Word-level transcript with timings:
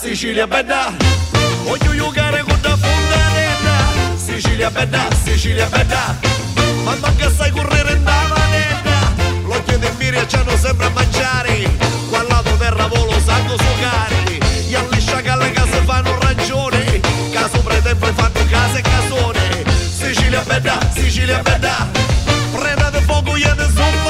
Sicilia 0.00 0.46
bella. 0.46 0.94
Voglio 1.64 1.94
giocare 1.94 2.42
con 2.42 2.58
la 2.62 2.76
fontanella. 2.76 4.16
Sicilia 4.16 4.70
bella, 4.70 5.08
Sicilia 5.24 5.66
bella. 5.66 6.16
Ma 6.84 6.94
manca 7.00 7.28
sai 7.30 7.50
correre 7.50 7.94
in 7.94 8.04
la 8.04 8.26
manetta. 8.28 9.12
L'occhio 9.44 9.76
di 9.76 9.88
Miria 9.98 10.24
c'hanno 10.24 10.56
sempre 10.56 10.86
a 10.86 10.90
mangiare. 10.90 11.68
Qua 12.08 12.22
lato 12.22 12.56
terra 12.56 12.86
volo 12.86 13.20
sanno 13.24 13.56
sucare. 13.58 14.38
Gli 14.68 14.74
alli 14.74 15.00
sciacalle 15.00 15.50
che 15.50 15.62
si 15.62 15.80
fanno 15.84 16.16
ragione. 16.20 17.00
Caso 17.32 17.60
pretempo 17.60 18.06
fanno 18.14 18.46
case 18.48 18.78
e 18.78 18.82
casone. 18.82 19.64
Sicilia 19.90 20.42
bella, 20.42 20.78
Sicilia 20.94 21.42
bella. 21.42 21.88
Preda 22.52 22.90
di 22.90 23.00
fuoco 23.00 23.36
io 23.36 23.54
di 23.54 23.62
soffarella. 23.62 24.07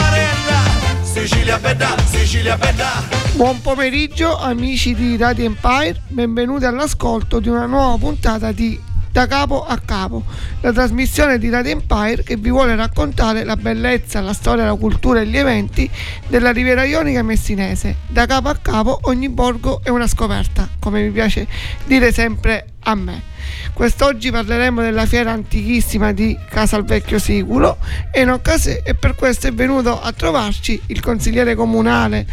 Sicilia 1.29 1.59
bella, 1.59 1.95
Sicilia 2.07 2.57
bella. 2.57 3.03
Buon 3.35 3.61
pomeriggio 3.61 4.39
amici 4.39 4.95
di 4.95 5.15
Radio 5.19 5.45
Empire, 5.45 6.01
benvenuti 6.09 6.65
all'ascolto 6.65 7.39
di 7.39 7.51
una 7.51 7.67
nuova 7.67 7.99
puntata 7.99 8.51
di 8.51 8.81
Da 9.13 9.27
Capo 9.27 9.63
a 9.63 9.79
Capo, 9.79 10.25
la 10.63 10.73
trasmissione 10.73 11.39
di 11.39 11.51
Radio 11.51 11.73
Empire 11.73 12.23
che 12.23 12.37
vi 12.37 12.49
vuole 12.49 12.75
raccontare 12.77 13.45
la 13.45 13.57
bellezza, 13.57 14.23
la 14.23 14.33
storia, 14.33 14.65
la 14.65 14.75
cultura 14.75 15.21
e 15.21 15.27
gli 15.27 15.37
eventi 15.37 15.91
della 16.29 16.51
Riviera 16.51 16.85
Ionica 16.85 17.23
messinese. 17.23 17.97
Da 18.07 18.25
capo 18.25 18.49
a 18.49 18.57
capo 18.57 18.99
ogni 19.03 19.29
borgo 19.29 19.83
è 19.85 19.91
una 19.91 20.07
scoperta, 20.07 20.67
come 20.79 21.03
mi 21.03 21.11
piace 21.11 21.47
dire 21.85 22.11
sempre 22.11 22.69
a 22.85 22.95
me. 22.95 23.37
Quest'oggi 23.73 24.31
parleremo 24.31 24.81
della 24.83 25.07
fiera 25.07 25.33
antichissima 25.33 26.13
di 26.13 26.37
Casalvecchio 26.49 27.19
Siculo 27.19 27.79
e, 28.11 28.29
occas- 28.29 28.81
e 28.83 28.95
per 28.95 29.15
questo 29.15 29.47
è 29.47 29.53
venuto 29.53 30.01
a 30.01 30.13
trovarci 30.13 30.81
il 30.87 31.01
consigliere 31.01 31.55
comunale 31.55 32.27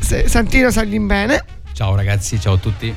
Santino 0.00 0.70
Saglimbene. 0.70 1.44
Ciao 1.72 1.94
ragazzi, 1.94 2.38
ciao 2.40 2.54
a 2.54 2.58
tutti. 2.58 2.94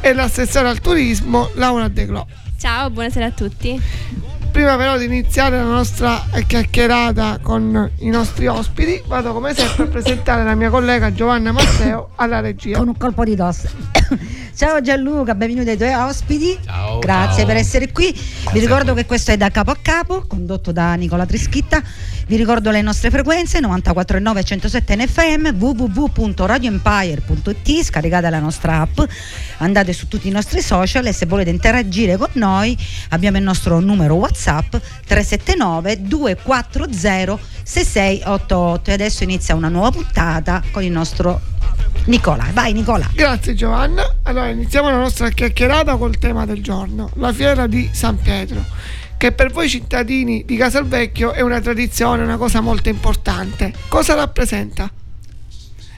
E 0.00 0.12
l'assessore 0.12 0.68
al 0.68 0.80
turismo 0.80 1.50
Laura 1.54 1.88
De 1.88 2.06
Glo. 2.06 2.26
Ciao, 2.58 2.90
buonasera 2.90 3.26
a 3.26 3.30
tutti. 3.30 3.80
Prima 4.50 4.76
però 4.76 4.96
di 4.96 5.04
iniziare 5.04 5.56
la 5.56 5.64
nostra 5.64 6.24
chiacchierata 6.46 7.38
con 7.42 7.90
i 7.98 8.08
nostri 8.08 8.46
ospiti, 8.46 9.02
vado 9.06 9.32
come 9.32 9.52
sempre 9.52 9.84
a 9.84 9.86
presentare 9.88 10.44
la 10.44 10.54
mia 10.54 10.70
collega 10.70 11.12
Giovanna 11.12 11.50
Matteo 11.50 12.10
alla 12.14 12.40
regia. 12.40 12.78
Con 12.78 12.88
un 12.88 12.96
colpo 12.96 13.24
di 13.24 13.34
tosse. 13.34 13.68
Ciao 14.56 14.80
Gianluca, 14.80 15.34
benvenuti 15.34 15.70
ai 15.70 15.76
tuoi 15.76 15.94
ospiti. 15.94 16.56
Ciao. 16.64 17.00
Grazie 17.00 17.38
ciao. 17.38 17.46
per 17.46 17.56
essere 17.56 17.90
qui. 17.90 18.12
Grazie 18.12 18.52
Vi 18.52 18.60
ricordo 18.60 18.94
che 18.94 19.04
questo 19.04 19.32
è 19.32 19.36
da 19.36 19.50
capo 19.50 19.72
a 19.72 19.76
capo, 19.82 20.26
condotto 20.28 20.70
da 20.70 20.94
Nicola 20.94 21.26
Trischitta. 21.26 21.82
Vi 22.28 22.36
ricordo 22.36 22.70
le 22.70 22.80
nostre 22.80 23.10
frequenze 23.10 23.58
94.9 23.58 24.38
e 24.38 24.44
107 24.44 24.96
NFM, 24.96 25.56
www.radioempire.it, 25.58 27.82
scaricate 27.82 28.30
la 28.30 28.38
nostra 28.38 28.82
app, 28.82 29.00
andate 29.56 29.92
su 29.92 30.06
tutti 30.06 30.28
i 30.28 30.30
nostri 30.30 30.60
social 30.60 31.04
e 31.06 31.12
se 31.12 31.26
volete 31.26 31.50
interagire 31.50 32.16
con 32.16 32.30
noi 32.34 32.78
abbiamo 33.08 33.38
il 33.38 33.42
nostro 33.42 33.80
numero 33.80 34.14
WhatsApp 34.14 34.76
379 35.04 36.02
240 36.02 37.38
6688 37.64 38.90
e 38.90 38.92
adesso 38.92 39.24
inizia 39.24 39.56
una 39.56 39.68
nuova 39.68 39.90
puntata 39.90 40.62
con 40.70 40.84
il 40.84 40.92
nostro 40.92 41.40
Nicola. 42.06 42.50
Vai 42.52 42.72
Nicola. 42.72 43.08
Grazie 43.14 43.54
Giovanna. 43.54 44.16
Allora 44.24 44.48
iniziamo 44.48 44.90
la 44.90 44.98
nostra 44.98 45.30
chiacchierata 45.30 45.96
col 45.96 46.18
tema 46.18 46.44
del 46.44 46.62
giorno, 46.62 47.10
la 47.14 47.32
fiera 47.32 47.66
di 47.66 47.88
San 47.92 48.20
Pietro, 48.20 48.62
che 49.16 49.32
per 49.32 49.50
voi 49.50 49.68
cittadini 49.68 50.44
di 50.44 50.56
Casalvecchio 50.56 51.32
è 51.32 51.40
una 51.40 51.60
tradizione, 51.60 52.22
una 52.22 52.36
cosa 52.36 52.60
molto 52.60 52.90
importante. 52.90 53.72
Cosa 53.88 54.14
rappresenta? 54.14 54.90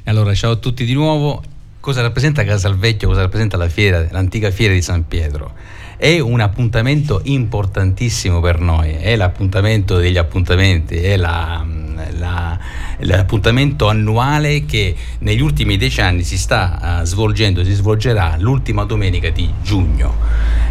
Allora, 0.05 0.33
ciao 0.35 0.53
a 0.53 0.57
tutti 0.57 0.85
di 0.85 0.93
nuovo. 0.93 1.43
Cosa 1.81 2.03
rappresenta 2.03 2.45
Casalvecchio? 2.45 3.09
Cosa 3.09 3.23
rappresenta 3.23 3.57
la 3.57 3.69
fiera, 3.69 4.07
l'antica 4.11 4.51
fiera 4.51 4.75
di 4.75 4.83
San 4.83 5.09
Pietro? 5.09 5.55
È 5.99 6.19
un 6.19 6.41
appuntamento 6.41 7.23
importantissimo 7.25 8.41
per 8.41 8.61
noi, 8.61 8.93
è 8.93 9.17
l'appuntamento 9.17 9.97
degli 9.97 10.19
appuntamenti, 10.19 10.97
è 10.97 11.17
la, 11.17 11.65
la, 12.19 12.59
l'appuntamento 12.99 13.89
annuale 13.89 14.67
che 14.67 14.95
negli 15.21 15.41
ultimi 15.41 15.79
dieci 15.79 16.03
anni 16.03 16.23
si 16.23 16.37
sta 16.37 17.01
uh, 17.01 17.05
svolgendo, 17.05 17.65
si 17.65 17.73
svolgerà 17.73 18.37
l'ultima 18.39 18.85
domenica 18.85 19.31
di 19.31 19.51
giugno. 19.63 20.15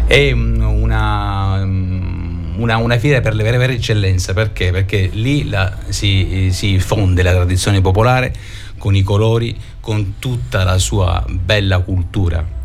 È 0.06 0.30
una, 0.30 1.64
una, 1.64 2.76
una 2.76 2.98
fiera 2.98 3.20
per 3.20 3.34
le 3.34 3.42
vere, 3.42 3.58
vere 3.58 3.72
eccellenze, 3.74 4.32
perché? 4.32 4.70
Perché 4.70 5.10
lì 5.12 5.48
la, 5.48 5.76
si, 5.88 6.50
si 6.52 6.78
fonde 6.78 7.24
la 7.24 7.32
tradizione 7.32 7.80
popolare 7.80 8.32
con 8.78 8.94
i 8.94 9.02
colori, 9.02 9.56
con 9.80 10.14
tutta 10.20 10.62
la 10.62 10.78
sua 10.78 11.24
bella 11.28 11.80
cultura. 11.80 12.55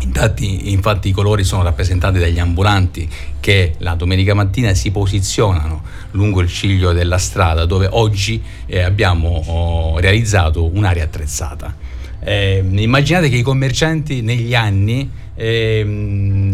Infatti, 0.00 0.72
infatti, 0.72 1.08
i 1.08 1.12
colori 1.12 1.44
sono 1.44 1.62
rappresentati 1.62 2.18
dagli 2.18 2.38
ambulanti 2.38 3.08
che 3.40 3.74
la 3.78 3.94
domenica 3.94 4.34
mattina 4.34 4.72
si 4.74 4.90
posizionano 4.90 5.82
lungo 6.12 6.40
il 6.40 6.48
ciglio 6.48 6.92
della 6.92 7.18
strada 7.18 7.64
dove 7.66 7.88
oggi 7.90 8.42
eh, 8.66 8.80
abbiamo 8.80 9.42
oh, 9.46 9.98
realizzato 9.98 10.64
un'area 10.64 11.04
attrezzata. 11.04 11.74
Eh, 12.20 12.64
immaginate 12.70 13.28
che 13.28 13.36
i 13.36 13.42
commercianti 13.42 14.22
negli 14.22 14.54
anni 14.54 15.08
eh, 15.34 15.86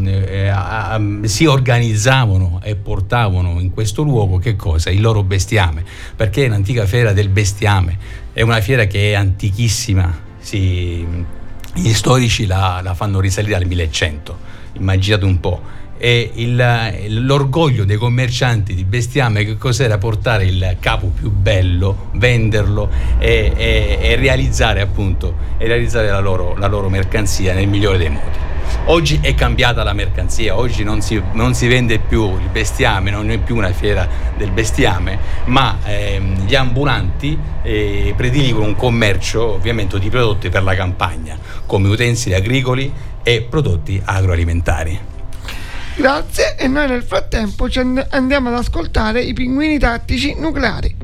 eh, 0.05 0.49
a, 0.49 0.91
a, 0.91 1.01
si 1.23 1.47
organizzavano 1.47 2.61
e 2.63 2.77
portavano 2.77 3.59
in 3.61 3.71
questo 3.71 4.03
luogo 4.03 4.37
che 4.39 4.57
cosa? 4.57 4.91
Il 4.91 5.01
loro 5.01 5.23
bestiame, 5.23 5.83
perché 6.15 6.45
è 6.45 6.49
un'antica 6.49 6.85
fiera 6.85 7.13
del 7.13 7.31
bestiame, 7.31 7.97
è 8.33 8.43
una 8.43 8.61
fiera 8.61 8.85
che 8.85 9.13
è 9.13 9.15
antichissima, 9.15 10.15
si, 10.39 11.07
gli 11.75 11.93
storici 11.93 12.47
la, 12.47 12.81
la, 12.83 12.95
fanno 12.95 13.21
risalire 13.21 13.57
al 13.57 13.67
1100, 13.67 14.39
immaginate 14.75 15.25
un 15.25 15.41
po'. 15.41 15.83
E 15.97 16.33
il, 16.35 17.25
l'orgoglio 17.25 17.85
dei 17.85 17.97
commercianti 17.97 18.75
di 18.75 18.85
bestiame 18.85 19.45
che 19.45 19.57
cos'era 19.57 19.97
portare 19.97 20.45
il 20.45 20.77
capo 20.81 21.07
più 21.07 21.31
bello, 21.31 22.11
venderlo 22.15 22.91
e, 23.19 23.53
e, 23.57 23.99
e 24.01 24.17
realizzare 24.17 24.81
appunto 24.81 25.37
e 25.57 25.67
realizzare 25.67 26.09
la 26.09 26.21
loro, 26.21 26.57
la 26.57 26.67
loro 26.67 26.89
mercanzia 26.89 27.55
nel 27.55 27.69
migliore 27.69 27.99
dei 27.99 28.11
modi. 28.11 28.54
Oggi 28.87 29.19
è 29.23 29.35
cambiata 29.35 29.83
la 29.83 29.93
mercanzia, 29.93 30.57
oggi 30.57 30.85
non 30.85 31.01
si, 31.01 31.21
non 31.33 31.55
si, 31.55 31.67
vende 31.67 31.99
più 31.99 32.39
il 32.39 32.49
bestiame, 32.51 33.11
non 33.11 33.31
è 33.31 33.39
più 33.39 33.57
una 33.57 33.73
fiera 33.73 34.07
del 34.37 34.51
bestiame, 34.51 35.19
ma 35.47 35.79
ehm, 35.85 36.45
gli 36.45 36.55
ambulanti 36.55 37.39
eh, 37.63 38.13
prediligono 38.17 38.67
un 38.67 38.77
commercio 38.77 39.55
ovviamente 39.55 39.99
di 39.99 40.11
prodotti 40.11 40.49
per 40.49 40.63
la 40.63 40.75
campagna, 40.75 41.39
come 41.67 41.89
utensili 41.89 42.35
agricoli 42.35 42.93
e 43.23 43.43
prodotti 43.43 44.01
agroalimentari. 44.05 45.13
Grazie 45.97 46.57
e 46.57 46.67
noi 46.67 46.89
nel 46.89 47.05
frattempo 47.05 47.71
ci 47.71 47.79
andiamo 47.79 48.49
ad 48.49 48.57
ascoltare 48.57 49.23
i 49.23 49.33
pinguini 49.33 49.79
tattici 49.79 50.35
nucleari. 50.37 50.97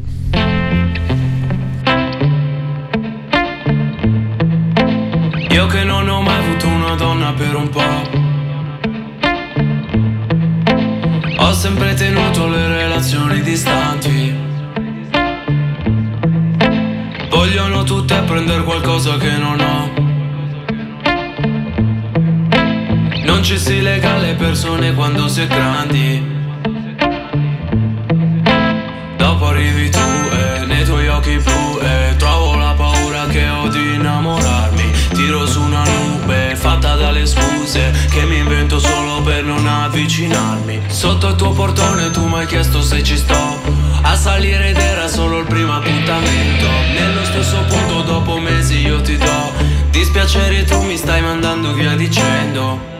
Io 5.51 5.67
che 5.67 5.85
non 5.85 6.09
ho 6.09 6.23
mai 6.23 6.39
avuto 6.39 6.67
una 6.67 6.80
donna 7.01 7.33
per 7.33 7.55
un 7.55 7.69
po'. 7.71 8.01
Ho 11.39 11.53
sempre 11.55 11.95
tenuto 11.95 12.47
le 12.47 12.67
relazioni 12.67 13.41
distanti. 13.41 14.37
Vogliono 17.31 17.85
tutte 17.85 18.21
prendere 18.27 18.63
qualcosa 18.65 19.17
che 19.17 19.35
non 19.39 19.61
ho. 19.61 19.91
Non 23.25 23.43
ci 23.43 23.57
si 23.57 23.81
lega 23.81 24.17
alle 24.17 24.35
persone 24.35 24.93
quando 24.93 25.27
si 25.27 25.41
è 25.41 25.47
grandi. 25.47 26.23
Dopo 29.17 29.47
arrivi 29.47 29.89
tu 29.89 29.99
e 29.99 30.67
nei 30.67 30.85
tuoi 30.85 31.09
occhi 31.09 31.39
blu 31.39 31.60
scuse 37.71 37.93
che 38.11 38.25
mi 38.25 38.39
invento 38.39 38.81
solo 38.81 39.23
per 39.23 39.45
non 39.45 39.65
avvicinarmi. 39.65 40.83
Sotto 40.89 41.29
il 41.29 41.37
tuo 41.37 41.53
portone 41.53 42.11
tu 42.11 42.27
mi 42.27 42.39
hai 42.39 42.47
chiesto 42.47 42.83
se 42.83 43.03
ci 43.05 43.17
sto 43.17 43.61
a 44.03 44.17
salire 44.17 44.71
ed 44.71 44.77
era 44.77 45.07
solo 45.07 45.39
il 45.39 45.47
primo 45.47 45.75
appuntamento. 45.75 46.67
Nello 46.93 47.25
stesso 47.25 47.65
punto 47.69 48.03
dopo 48.03 48.39
mesi 48.39 48.79
io 48.79 49.01
ti 49.03 49.17
do 49.17 49.53
dispiacere 49.91 50.65
tu 50.65 50.83
mi 50.83 50.97
stai 50.97 51.23
mandando 51.23 51.73
via 51.73 51.95
dicendo. 51.95 53.00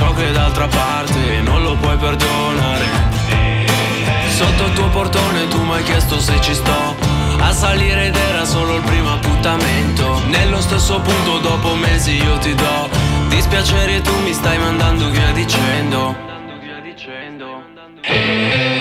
so 0.00 0.14
che 0.14 0.32
d'altra 0.32 0.66
parte 0.66 1.40
non 1.42 1.62
lo 1.62 1.76
puoi 1.76 1.96
perdonare. 1.98 2.86
Sotto 4.30 4.64
il 4.64 4.72
tuo 4.72 4.88
portone 4.88 5.46
tu 5.48 5.62
mi 5.62 5.72
hai 5.72 5.82
chiesto 5.82 6.18
se 6.18 6.40
ci 6.40 6.54
sto. 6.54 6.96
A 7.38 7.52
salire 7.52 8.06
ed 8.06 8.16
era 8.16 8.46
solo 8.46 8.76
il 8.76 8.82
primo 8.82 9.12
appuntamento. 9.12 10.22
Nello 10.28 10.60
stesso 10.62 11.00
punto 11.00 11.38
dopo 11.38 11.74
mesi 11.74 12.12
io 12.12 12.38
ti 12.38 12.54
do 12.54 12.88
Dispiacere 13.28 14.00
tu 14.00 14.14
mi 14.22 14.32
stai 14.32 14.58
mandando 14.58 15.10
via 15.10 15.32
dicendo. 15.32 16.16
Non 17.58 18.79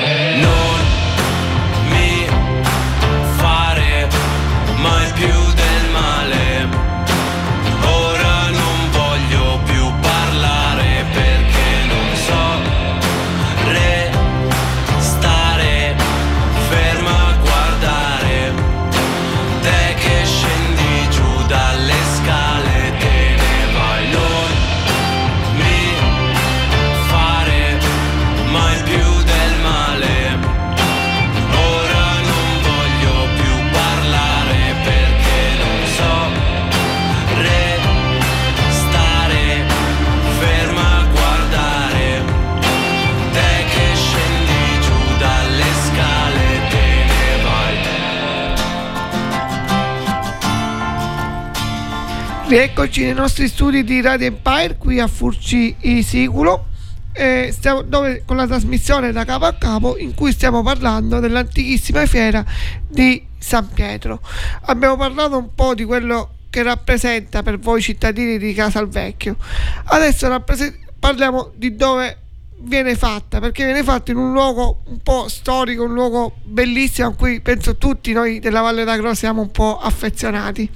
Rieccoci 52.79 53.03
nei 53.03 53.13
nostri 53.13 53.49
studi 53.49 53.83
di 53.83 53.99
Radio 53.99 54.27
Empire 54.27 54.77
qui 54.77 55.01
a 55.01 55.07
Furci 55.07 55.75
Siculo 56.01 56.67
eh, 57.11 57.53
dove, 57.85 58.23
con 58.25 58.37
la 58.37 58.47
trasmissione 58.47 59.11
da 59.11 59.25
capo 59.25 59.43
a 59.43 59.53
capo 59.53 59.97
in 59.97 60.13
cui 60.13 60.31
stiamo 60.31 60.63
parlando 60.63 61.19
dell'antichissima 61.19 62.05
fiera 62.05 62.41
di 62.87 63.21
San 63.37 63.67
Pietro. 63.73 64.21
Abbiamo 64.61 64.95
parlato 64.95 65.37
un 65.37 65.53
po' 65.53 65.75
di 65.75 65.83
quello 65.83 66.35
che 66.49 66.63
rappresenta 66.63 67.43
per 67.43 67.59
voi 67.59 67.81
cittadini 67.81 68.37
di 68.37 68.53
Casalvecchio. 68.53 69.35
Adesso 69.83 70.29
rapprese- 70.29 70.79
parliamo 70.97 71.51
di 71.55 71.75
dove 71.75 72.17
viene 72.59 72.95
fatta, 72.95 73.41
perché 73.41 73.65
viene 73.65 73.83
fatta 73.83 74.11
in 74.11 74.17
un 74.17 74.31
luogo 74.31 74.83
un 74.85 74.99
po' 74.99 75.27
storico, 75.27 75.83
un 75.83 75.93
luogo 75.93 76.37
bellissimo 76.43 77.09
a 77.09 77.13
cui 77.13 77.41
penso 77.41 77.75
tutti 77.75 78.13
noi 78.13 78.39
della 78.39 78.61
Valle 78.61 78.85
d'Agro 78.85 79.13
siamo 79.15 79.41
un 79.41 79.51
po' 79.51 79.77
affezionati. 79.77 80.69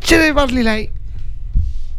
Ce 0.00 0.18
ne 0.18 0.30
parli 0.34 0.60
lei? 0.60 1.02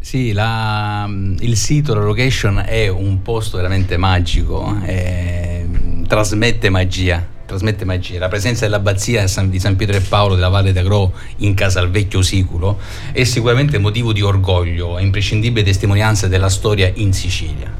Sì, 0.06 0.30
la- 0.30 1.10
il 1.40 1.56
sito, 1.56 1.92
la 1.92 2.04
location 2.04 2.62
è 2.64 2.86
un 2.86 3.22
posto 3.22 3.56
veramente 3.56 3.96
magico, 3.96 4.78
eh, 4.84 5.66
trasmette 6.06 6.70
magia. 6.70 7.26
Trasmette 7.44 7.84
magia. 7.84 8.20
La 8.20 8.28
presenza 8.28 8.66
dell'abbazia 8.66 9.24
di 9.46 9.58
San, 9.58 9.74
Pietro 9.74 9.96
e 9.96 10.00
Paolo 10.00 10.36
della 10.36 10.48
Valle 10.48 10.72
d'Agro 10.72 11.12
in 11.38 11.54
Casalvecchio 11.54 12.22
Siculo 12.22 12.78
è 13.10 13.24
sicuramente 13.24 13.78
motivo 13.78 14.12
di 14.12 14.22
orgoglio 14.22 14.96
e 14.96 15.02
imprescindibile 15.02 15.64
testimonianza 15.64 16.28
della 16.28 16.50
storia 16.50 16.88
in 16.94 17.12
Sicilia. 17.12 17.74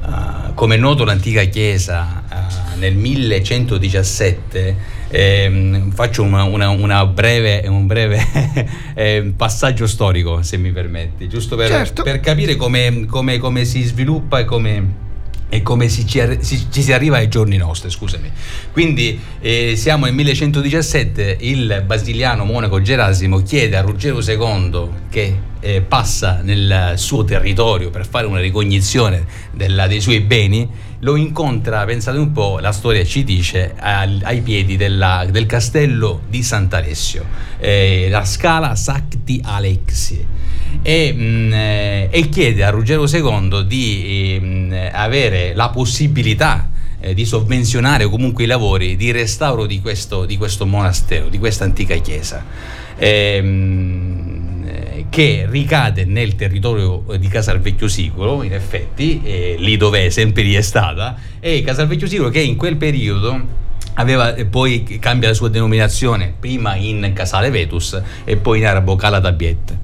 Uh, 0.00 0.54
come 0.54 0.76
è 0.76 0.78
noto 0.78 1.02
l'antica 1.02 1.42
chiesa 1.42 2.22
uh, 2.30 2.78
nel 2.78 2.94
1117 2.94 4.76
ehm, 5.10 5.90
faccio 5.92 6.22
una, 6.22 6.44
una- 6.44 6.68
una 6.70 7.04
breve, 7.06 7.64
un 7.68 7.86
breve 7.86 8.20
eh, 8.94 9.32
passaggio 9.36 9.86
storico 9.86 10.42
se 10.42 10.56
mi 10.56 10.70
permetti 10.70 11.28
giusto 11.28 11.56
per, 11.56 11.68
Certo. 11.68 12.02
per 12.02 12.20
capire 12.20 12.56
come, 12.56 13.06
come- 13.06 13.38
come 13.38 13.64
si 13.64 13.82
sviluppa 13.82 14.38
e 14.40 14.44
come 14.44 15.06
e 15.50 15.62
come 15.62 15.88
si 15.88 16.06
ci, 16.06 16.20
si- 16.40 16.66
ci 16.70 16.82
si 16.82 16.92
arriva 16.92 17.16
ai 17.16 17.28
giorni 17.28 17.56
nostri, 17.56 17.90
scusami. 17.90 18.30
Quindi 18.72 19.18
eh, 19.40 19.74
siamo 19.76 20.04
nel 20.04 20.14
1117, 20.14 21.38
il 21.40 21.82
basiliano 21.86 22.44
monaco 22.44 22.82
Gerasimo 22.82 23.42
chiede 23.42 23.76
a 23.76 23.80
Ruggero 23.80 24.20
II 24.20 24.88
che 25.08 25.38
eh, 25.60 25.80
passa 25.80 26.40
nel 26.42 26.92
suo 26.96 27.24
territorio 27.24 27.90
per 27.90 28.06
fare 28.06 28.26
una 28.26 28.40
ricognizione 28.40 29.24
della- 29.52 29.86
dei 29.86 30.00
suoi 30.00 30.20
beni, 30.20 30.68
lo 31.00 31.16
incontra, 31.16 31.84
pensate 31.84 32.18
un 32.18 32.30
po', 32.32 32.58
la 32.58 32.72
storia 32.72 33.04
ci 33.04 33.24
dice, 33.24 33.74
al- 33.78 34.20
ai 34.24 34.40
piedi 34.42 34.76
della- 34.76 35.26
del 35.30 35.46
castello 35.46 36.20
di 36.28 36.42
Sant'Alessio, 36.42 37.24
eh, 37.58 38.08
la 38.10 38.24
scala 38.24 38.74
Sacti 38.76 39.40
Alexi 39.42 40.26
e, 40.82 41.12
mh, 41.12 41.52
eh, 41.52 42.08
e 42.10 42.28
chiede 42.28 42.64
a 42.64 42.70
Ruggero 42.70 43.06
II 43.06 43.66
di 43.66 44.38
ehm, 44.40 44.90
avere 44.92 45.54
la 45.54 45.68
possibilità 45.68 46.70
eh, 47.00 47.14
di 47.14 47.24
sovvenzionare 47.24 48.06
comunque 48.06 48.44
i 48.44 48.46
lavori 48.46 48.96
di 48.96 49.10
restauro 49.10 49.66
di 49.66 49.80
questo, 49.80 50.24
di 50.24 50.36
questo 50.36 50.66
monastero, 50.66 51.28
di 51.28 51.38
questa 51.38 51.64
antica 51.64 51.94
chiesa. 51.96 52.44
Ehm, 52.96 54.64
eh, 54.66 55.06
che 55.08 55.46
ricade 55.48 56.04
nel 56.04 56.34
territorio 56.34 57.04
di 57.18 57.28
Casalvecchio 57.28 57.88
Sicuro, 57.88 58.42
in 58.42 58.52
effetti, 58.52 59.20
eh, 59.22 59.56
lì 59.58 59.76
dove 59.76 60.06
è 60.06 60.10
sempre 60.10 60.42
lì 60.42 60.54
è 60.54 60.60
stata, 60.60 61.16
e 61.40 61.62
Casalvecchio 61.62 62.06
Sicuro 62.06 62.28
che 62.28 62.40
in 62.40 62.56
quel 62.56 62.76
periodo 62.76 63.66
aveva 63.94 64.34
e 64.34 64.44
poi 64.44 64.98
cambia 65.00 65.28
la 65.28 65.34
sua 65.34 65.48
denominazione, 65.48 66.34
prima 66.38 66.74
in 66.76 67.12
Casale 67.14 67.50
Vetus 67.50 68.00
e 68.24 68.36
poi 68.36 68.58
in 68.58 68.66
arabo 68.66 68.96
Cala 68.96 69.18
d'Abiet. 69.18 69.76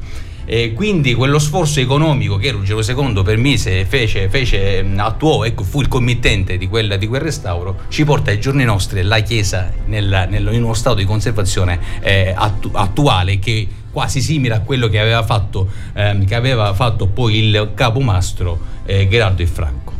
E 0.46 0.72
quindi 0.74 1.14
quello 1.14 1.38
sforzo 1.38 1.80
economico 1.80 2.36
che 2.36 2.50
Ruggero 2.50 2.80
II 2.80 3.22
permise, 3.22 3.84
fece, 3.86 4.28
fece 4.28 4.84
attuò, 4.96 5.44
ecco, 5.44 5.64
fu 5.64 5.80
il 5.80 5.88
committente 5.88 6.58
di 6.58 6.68
quel, 6.68 6.96
di 6.98 7.06
quel 7.06 7.22
restauro, 7.22 7.80
ci 7.88 8.04
porta 8.04 8.30
ai 8.30 8.38
giorni 8.38 8.64
nostri 8.64 9.02
la 9.02 9.20
chiesa 9.20 9.72
nel- 9.86 10.26
nel- 10.28 10.50
in 10.52 10.62
uno 10.62 10.74
stato 10.74 10.96
di 10.96 11.04
conservazione 11.04 11.78
eh, 12.00 12.32
attu- 12.36 12.74
attuale 12.74 13.38
che 13.38 13.66
quasi 13.90 14.20
simile 14.20 14.54
a 14.54 14.60
quello 14.60 14.88
che 14.88 14.98
aveva 14.98 15.22
fatto, 15.22 15.68
ehm, 15.94 16.26
che 16.26 16.34
aveva 16.34 16.74
fatto 16.74 17.06
poi 17.06 17.36
il 17.38 17.70
capomastro 17.74 18.58
eh, 18.84 19.08
Gerardo 19.08 19.40
il 19.40 19.48
Franco. 19.48 19.92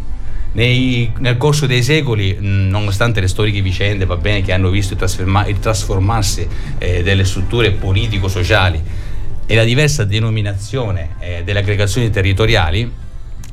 Nei- 0.53 1.11
nel 1.19 1.37
corso 1.37 1.67
dei 1.67 1.83
secoli, 1.83 2.37
mh, 2.39 2.69
nonostante 2.69 3.21
le 3.21 3.29
storiche 3.29 3.61
vicende 3.63 4.05
bene, 4.17 4.43
che 4.43 4.53
hanno 4.53 4.69
visto 4.69 4.93
il, 4.93 4.99
trasferma- 4.99 5.47
il 5.47 5.59
trasformarsi 5.59 6.47
eh, 6.79 7.03
delle 7.03 7.25
strutture 7.25 7.71
politico-sociali 7.73 8.83
e 9.47 9.55
la 9.55 9.65
diversa 9.65 10.05
denominazione 10.05 11.17
eh, 11.19 11.43
delle 11.45 11.59
aggregazioni 11.61 12.11
territoriali, 12.11 12.91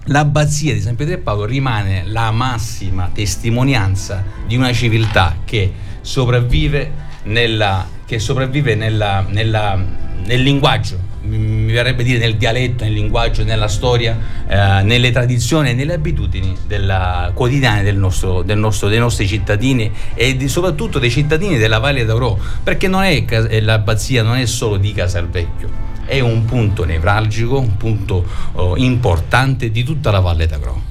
l'abbazia 0.05 0.73
di 0.73 0.81
San 0.81 0.95
Pietro 0.95 1.15
e 1.15 1.17
Paolo 1.19 1.45
rimane 1.45 2.03
la 2.05 2.31
massima 2.31 3.09
testimonianza 3.13 4.23
di 4.47 4.55
una 4.55 4.71
civiltà 4.73 5.37
che 5.45 5.71
sopravvive, 6.01 6.91
nella, 7.23 7.87
che 8.05 8.19
sopravvive 8.19 8.75
nella- 8.75 9.25
nella- 9.27 9.75
nel 10.23 10.41
linguaggio, 10.41 11.09
mi 11.23 11.71
verrebbe 11.71 12.03
dire 12.03 12.17
nel 12.17 12.35
dialetto, 12.35 12.83
nel 12.83 12.93
linguaggio, 12.93 13.43
nella 13.43 13.67
storia, 13.67 14.17
eh, 14.47 14.81
nelle 14.83 15.11
tradizioni 15.11 15.69
e 15.69 15.73
nelle 15.73 15.93
abitudini 15.93 16.55
della, 16.65 17.31
quotidiane 17.33 17.83
del 17.83 17.97
nostro, 17.97 18.41
del 18.41 18.57
nostro- 18.57 18.87
dei 18.87 18.99
nostri 18.99 19.27
cittadini 19.27 19.91
e 20.15 20.35
di- 20.35 20.47
soprattutto 20.47 20.99
dei 20.99 21.11
cittadini 21.11 21.57
della 21.57 21.79
Valle 21.79 22.05
d'Auro, 22.05 22.39
perché 22.63 22.87
non 22.87 23.03
è, 23.03 23.23
eh, 23.27 23.61
l'abbazia 23.61 24.23
non 24.23 24.37
è 24.37 24.45
solo 24.45 24.77
di 24.77 24.93
Casalvecchio, 24.93 25.69
è 26.05 26.19
un 26.19 26.45
punto 26.45 26.83
nevralgico, 26.85 27.59
un 27.59 27.77
punto 27.77 28.25
oh, 28.53 28.75
importante 28.77 29.69
di 29.69 29.83
tutta 29.83 30.09
la 30.11 30.19
Valle 30.19 30.47
d'Agro. 30.47 30.89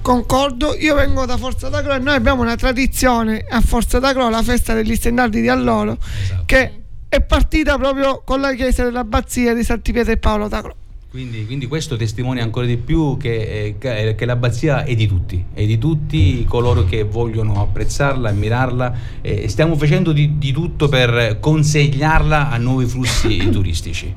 Concordo, 0.00 0.76
io 0.76 0.94
vengo 0.94 1.26
da 1.26 1.36
Forza 1.36 1.68
d'Agro 1.68 1.94
e 1.94 1.98
noi 1.98 2.14
abbiamo 2.14 2.42
una 2.42 2.54
tradizione 2.54 3.44
a 3.48 3.60
Forza 3.60 3.98
d'Agro, 3.98 4.28
la 4.30 4.42
festa 4.42 4.72
degli 4.72 4.94
stendardi 4.94 5.40
di 5.40 5.48
Alloro, 5.48 5.98
Esatto. 6.22 6.42
che 6.46 6.72
è 7.16 7.22
partita 7.22 7.78
proprio 7.78 8.22
con 8.24 8.40
la 8.40 8.52
chiesa 8.54 8.84
dell'abbazia 8.84 9.54
di 9.54 9.64
Santi 9.64 9.92
Pietro 9.92 10.12
e 10.12 10.18
Paolo 10.18 10.48
d'Agro. 10.48 10.76
Quindi, 11.08 11.46
quindi 11.46 11.66
questo 11.66 11.96
testimonia 11.96 12.42
ancora 12.42 12.66
di 12.66 12.76
più 12.76 13.16
che, 13.16 13.74
eh, 13.78 14.14
che 14.14 14.24
l'abbazia 14.26 14.84
è 14.84 14.94
di 14.94 15.06
tutti, 15.06 15.42
è 15.54 15.64
di 15.64 15.78
tutti 15.78 16.44
coloro 16.46 16.84
che 16.84 17.04
vogliono 17.04 17.62
apprezzarla, 17.62 18.28
ammirarla 18.28 18.94
e 19.22 19.48
stiamo 19.48 19.76
facendo 19.76 20.12
di, 20.12 20.36
di 20.36 20.52
tutto 20.52 20.88
per 20.88 21.38
consegnarla 21.40 22.50
a 22.50 22.58
nuovi 22.58 22.84
flussi 22.84 23.48
turistici. 23.48 24.14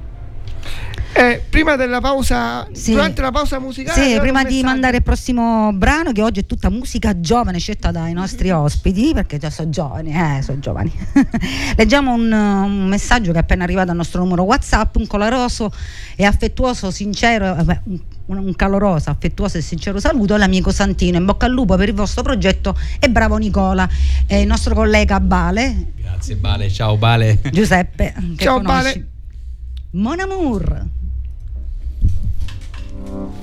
Eh, 1.11 1.43
prima 1.49 1.75
della 1.75 1.99
pausa, 1.99 2.67
Sì. 2.71 2.91
durante 2.91 3.21
la 3.21 3.31
pausa 3.31 3.59
musicale, 3.59 4.01
Sì, 4.13 4.19
prima 4.19 4.43
di 4.43 4.61
mandare 4.63 4.97
il 4.97 5.03
prossimo 5.03 5.71
brano, 5.73 6.11
che 6.11 6.21
oggi 6.21 6.41
è 6.41 6.45
tutta 6.45 6.69
musica 6.69 7.19
giovane 7.19 7.57
scelta 7.59 7.91
dai 7.91 8.13
nostri 8.13 8.51
ospiti, 8.51 9.11
perché 9.13 9.37
già 9.37 9.49
sono 9.49 9.69
giovani, 9.69 10.13
eh, 10.13 10.41
sono 10.43 10.59
giovani. 10.59 10.91
Leggiamo 11.75 12.13
un, 12.13 12.31
un 12.31 12.87
messaggio 12.87 13.31
che 13.31 13.37
è 13.39 13.41
appena 13.41 13.63
arrivato 13.63 13.89
al 13.89 13.97
nostro 13.97 14.21
numero 14.23 14.43
WhatsApp, 14.43 14.95
un 14.97 15.07
coloroso 15.07 15.71
e 16.15 16.23
affettuoso, 16.25 16.91
sincero, 16.91 17.57
eh, 17.57 17.63
beh, 17.63 17.79
un, 17.85 18.37
un 18.37 18.55
caloroso, 18.55 19.09
affettuoso 19.09 19.57
e 19.57 19.61
sincero 19.61 19.99
saluto 19.99 20.35
all'amico 20.35 20.71
Santino. 20.71 21.17
In 21.17 21.25
bocca 21.25 21.47
al 21.47 21.51
lupo 21.51 21.75
per 21.75 21.89
il 21.89 21.95
vostro 21.95 22.21
progetto 22.21 22.77
e 22.99 23.09
bravo 23.09 23.35
Nicola, 23.37 23.89
e 24.27 24.41
il 24.41 24.47
nostro 24.47 24.73
collega 24.75 25.19
Bale, 25.19 25.87
Grazie 25.97 26.35
Bale, 26.35 26.69
ciao 26.69 26.95
Bale. 26.97 27.39
Giuseppe, 27.51 28.13
Ciao, 28.37 28.61
conosci. 28.61 28.83
Bale. 28.99 29.07
Mon 29.91 30.19
amour. 30.19 30.85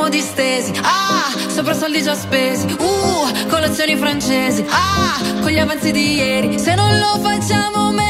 stiamo 0.00 0.08
distesi. 0.08 0.72
Ah, 0.82 1.30
sopra 1.48 1.74
soldi 1.74 2.02
già 2.02 2.14
spesi. 2.14 2.66
Uh, 2.78 3.46
colazioni 3.48 3.96
francesi. 3.96 4.64
Ah, 4.68 5.20
con 5.40 5.50
gli 5.50 5.58
avanzi 5.58 5.92
di 5.92 6.14
ieri. 6.14 6.58
Se 6.58 6.74
non 6.74 6.98
lo 6.98 7.18
facciamo 7.20 7.90
me 7.90 8.09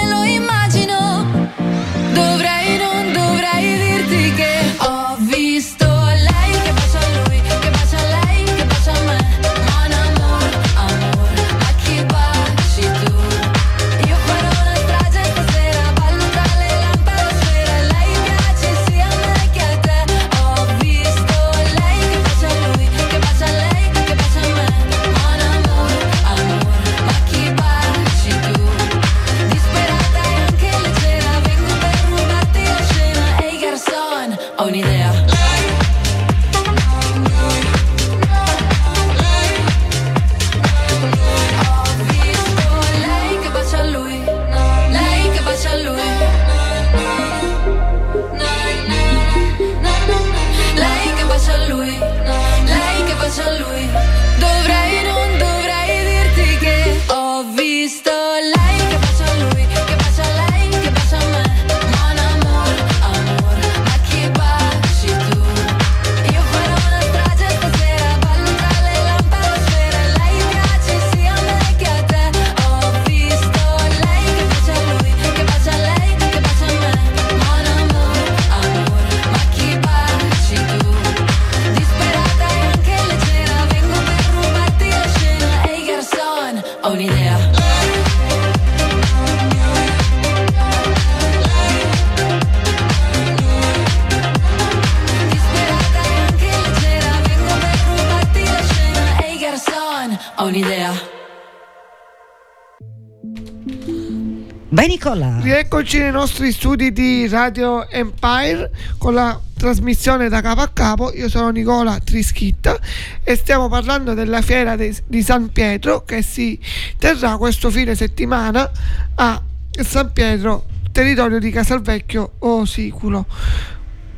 Nicola. 105.00 105.38
Rieccoci 105.40 105.98
nei 105.98 106.10
nostri 106.10 106.52
studi 106.52 106.92
di 106.92 107.26
Radio 107.26 107.88
Empire 107.88 108.70
con 108.98 109.14
la 109.14 109.40
trasmissione 109.56 110.28
da 110.28 110.42
capo 110.42 110.60
a 110.60 110.68
capo. 110.68 111.10
Io 111.14 111.30
sono 111.30 111.48
Nicola 111.48 111.98
Trischitta 111.98 112.78
e 113.24 113.34
stiamo 113.34 113.70
parlando 113.70 114.12
della 114.12 114.42
fiera 114.42 114.76
de- 114.76 114.94
di 115.06 115.22
San 115.22 115.52
Pietro 115.52 116.04
che 116.04 116.20
si 116.20 116.60
terrà 116.98 117.38
questo 117.38 117.70
fine 117.70 117.94
settimana 117.94 118.70
a 119.14 119.40
San 119.70 120.12
Pietro, 120.12 120.66
territorio 120.92 121.38
di 121.38 121.50
Casalvecchio 121.50 122.32
o 122.40 122.66
Siculo. 122.66 123.24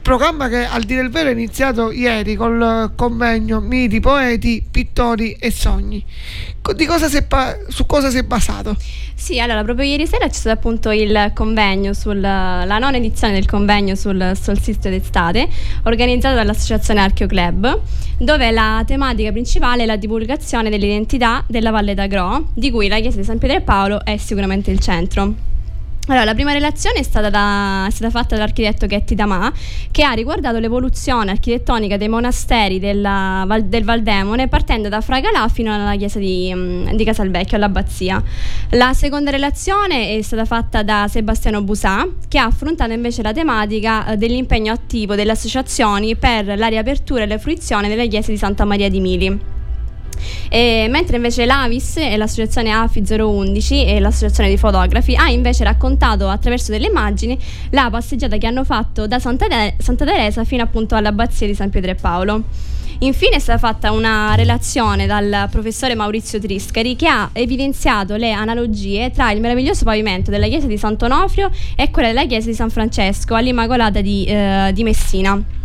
Programma 0.03 0.49
che 0.49 0.67
al 0.67 0.83
dire 0.83 1.01
il 1.01 1.11
vero 1.11 1.29
è 1.29 1.33
iniziato 1.33 1.93
ieri 1.93 2.35
col 2.35 2.91
convegno 2.97 3.61
Miti, 3.61 4.01
Poeti, 4.01 4.67
Pittori 4.69 5.37
e 5.39 5.53
Sogni. 5.53 6.05
Cosa 6.61 7.23
pa- 7.23 7.57
su 7.69 7.87
cosa 7.87 8.11
si 8.11 8.19
è 8.19 8.25
basato? 8.25 8.77
Sì, 9.15 9.39
allora 9.39 9.63
proprio 9.63 9.87
ieri 9.87 10.09
sera 10.09 10.27
c'è 10.27 10.33
stato 10.33 10.57
appunto 10.59 10.91
il 10.91 11.31
convegno, 11.33 11.95
sul, 11.95 12.21
la 12.21 12.65
nona 12.65 12.97
edizione 12.97 13.35
del 13.35 13.47
convegno 13.47 13.95
sul 13.95 14.33
solstizio 14.35 14.91
d'estate, 14.91 15.49
organizzato 15.85 16.35
dall'Associazione 16.35 17.01
Archeo 17.01 17.29
Club, 17.29 17.81
dove 18.19 18.51
la 18.51 18.83
tematica 18.85 19.31
principale 19.31 19.85
è 19.85 19.87
la 19.87 19.97
divulgazione 19.97 20.69
dell'identità 20.69 21.45
della 21.47 21.71
Valle 21.71 21.95
d'Agro, 21.95 22.49
di 22.55 22.73
cui 22.73 22.89
la 22.89 22.99
chiesa 22.99 23.19
di 23.19 23.25
San 23.25 23.39
Pietro 23.39 23.59
e 23.59 23.61
Paolo 23.61 24.05
è 24.05 24.17
sicuramente 24.17 24.73
il 24.73 24.81
centro. 24.81 25.52
Allora, 26.09 26.25
la 26.25 26.35
prima 26.35 26.53
relazione 26.53 26.99
è 26.99 27.03
stata, 27.05 27.31
da- 27.31 27.87
è 27.87 27.91
stata 27.91 28.11
fatta 28.11 28.35
dall'architetto 28.35 28.87
Ghetti 28.87 29.15
Damà, 29.15 29.53
che 29.93 30.03
ha 30.03 30.11
riguardato 30.11 30.59
l'evoluzione 30.59 31.31
architettonica 31.31 31.97
dei 31.97 32.09
monasteri 32.09 32.81
della 32.81 33.47
del 33.63 33.85
Valdemone, 33.85 34.49
partendo 34.49 34.89
da 34.89 35.01
Fragalà 35.01 35.47
fino 35.47 35.73
alla 35.73 35.95
chiesa 35.95 36.19
di, 36.19 36.51
mm, 36.53 36.89
di 36.95 37.05
Casalvecchio, 37.05 37.57
all'abbazia. 37.57 38.21
La 38.71 38.93
seconda 38.95 39.31
relazione 39.31 40.17
è 40.17 40.23
stata 40.23 40.45
fatta 40.45 40.83
da 40.83 41.07
Sebastiano 41.09 41.63
Busà, 41.63 42.05
che 42.27 42.39
ha 42.39 42.47
affrontato 42.47 42.93
invece 42.93 43.23
la 43.23 43.33
tematica 43.33 44.07
eh, 44.07 44.17
dell'impegno 44.17 44.73
attivo 44.73 45.15
delle 45.15 45.31
associazioni 45.31 46.17
per 46.17 46.59
la 46.59 46.67
riapertura 46.67 47.23
e 47.23 47.27
la 47.29 47.39
fruizione 47.39 47.87
delle 47.87 48.09
chiese 48.09 48.33
di 48.33 48.39
Santa 48.39 48.65
Maria 48.65 48.89
di 48.89 48.99
Mili. 48.99 49.61
E 50.49 50.87
mentre 50.91 51.17
invece 51.17 51.47
l'Avis 51.47 51.97
e 51.97 52.17
l'associazione 52.17 52.71
AFI 52.71 53.03
011 53.07 53.87
e 53.87 54.01
l'associazione 54.01 54.49
di 54.49 54.57
fotografi 54.57 55.15
ha 55.15 55.29
invece 55.29 55.65
raccontato 55.65 56.29
attraverso 56.29 56.73
delle 56.73 56.87
immagini 56.87 57.39
la 57.71 57.89
passeggiata 57.91 58.37
che 58.37 58.47
hanno 58.47 58.65
fatto 58.65 59.07
da 59.07 59.19
Santa, 59.19 59.47
Te- 59.47 59.75
Santa 59.79 60.05
Teresa 60.05 60.45
fino 60.45 60.63
appunto 60.63 60.95
all'abbazia 60.95 61.47
di 61.47 61.55
San 61.55 61.71
Pietro 61.71 61.91
e 61.91 61.95
Paolo. 61.95 62.43
Infine 63.03 63.37
è 63.37 63.39
stata 63.41 63.59
fatta 63.59 63.91
una 63.91 64.35
relazione 64.37 65.07
dal 65.07 65.49
professore 65.51 65.97
Maurizio 65.97 66.39
Triscari 66.39 66.95
che 66.95 67.09
ha 67.09 67.31
evidenziato 67.33 68.15
le 68.15 68.31
analogie 68.31 69.11
tra 69.11 69.33
il 69.33 69.41
meraviglioso 69.41 69.85
pavimento 69.85 70.31
della 70.31 70.47
chiesa 70.47 70.69
di 70.69 70.79
Sant'Onofrio 70.79 71.51
e 71.75 71.91
quella 71.91 72.09
della 72.09 72.27
chiesa 72.27 72.49
di 72.49 72.55
San 72.55 72.71
Francesco 72.71 73.35
all'Immacolata 73.35 74.01
di, 74.01 74.25
eh, 74.25 74.71
di 74.73 74.85
Messina 74.85 75.61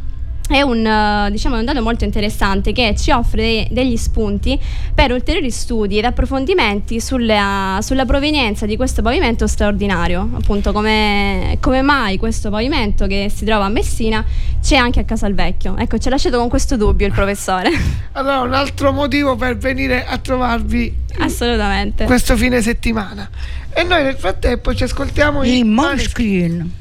è 0.48 0.62
un, 0.62 0.86
eh, 0.86 1.30
diciamo, 1.32 1.58
un 1.58 1.66
dato 1.66 1.82
molto 1.82 2.06
interessante 2.06 2.72
che 2.72 2.96
ci 2.98 3.12
offre 3.12 3.42
de- 3.42 3.68
degli 3.72 3.98
spunti 3.98 4.60
per 4.94 5.12
ulteriori 5.12 5.52
studi 5.52 5.98
ed 5.98 6.06
approfondimenti 6.06 7.00
sulla, 7.00 7.80
sulla 7.82 8.06
provenienza 8.06 8.66
di 8.66 8.76
questo 8.76 9.02
pavimento 9.02 9.46
straordinario, 9.48 10.30
appunto 10.34 10.72
come, 10.72 11.58
come 11.60 11.82
mai 11.82 12.18
questo 12.18 12.50
pavimento 12.50 13.08
che 13.08 13.32
si 13.34 13.46
trova 13.46 13.66
a 13.66 13.70
Messina 13.70 14.24
c'è 14.62 14.76
anche 14.76 15.02
a 15.02 15.04
Casalvecchio. 15.04 15.76
Ecco, 15.78 15.98
ci 15.98 16.08
ha 16.08 16.12
lasciato 16.12 16.38
con 16.38 16.50
questo 16.50 16.78
dubbio 16.78 17.06
il 17.08 17.14
professore. 17.14 17.70
Allora, 18.18 18.40
un 18.42 18.54
altro 18.54 18.92
motivo 18.92 19.36
per 19.36 19.58
venire 19.58 20.04
a 20.04 20.18
trovarvi 20.18 20.92
Assolutamente. 21.20 22.06
questo 22.06 22.36
fine 22.36 22.64
settimana. 22.64 23.30
E 23.72 23.84
noi 23.84 24.02
nel 24.02 24.16
frattempo 24.16 24.74
ci 24.74 24.84
ascoltiamo 24.84 25.44
i 25.44 25.60
I 25.60 25.64
Maneskin. 25.64 26.72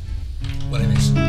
Måneskin. 0.71 1.26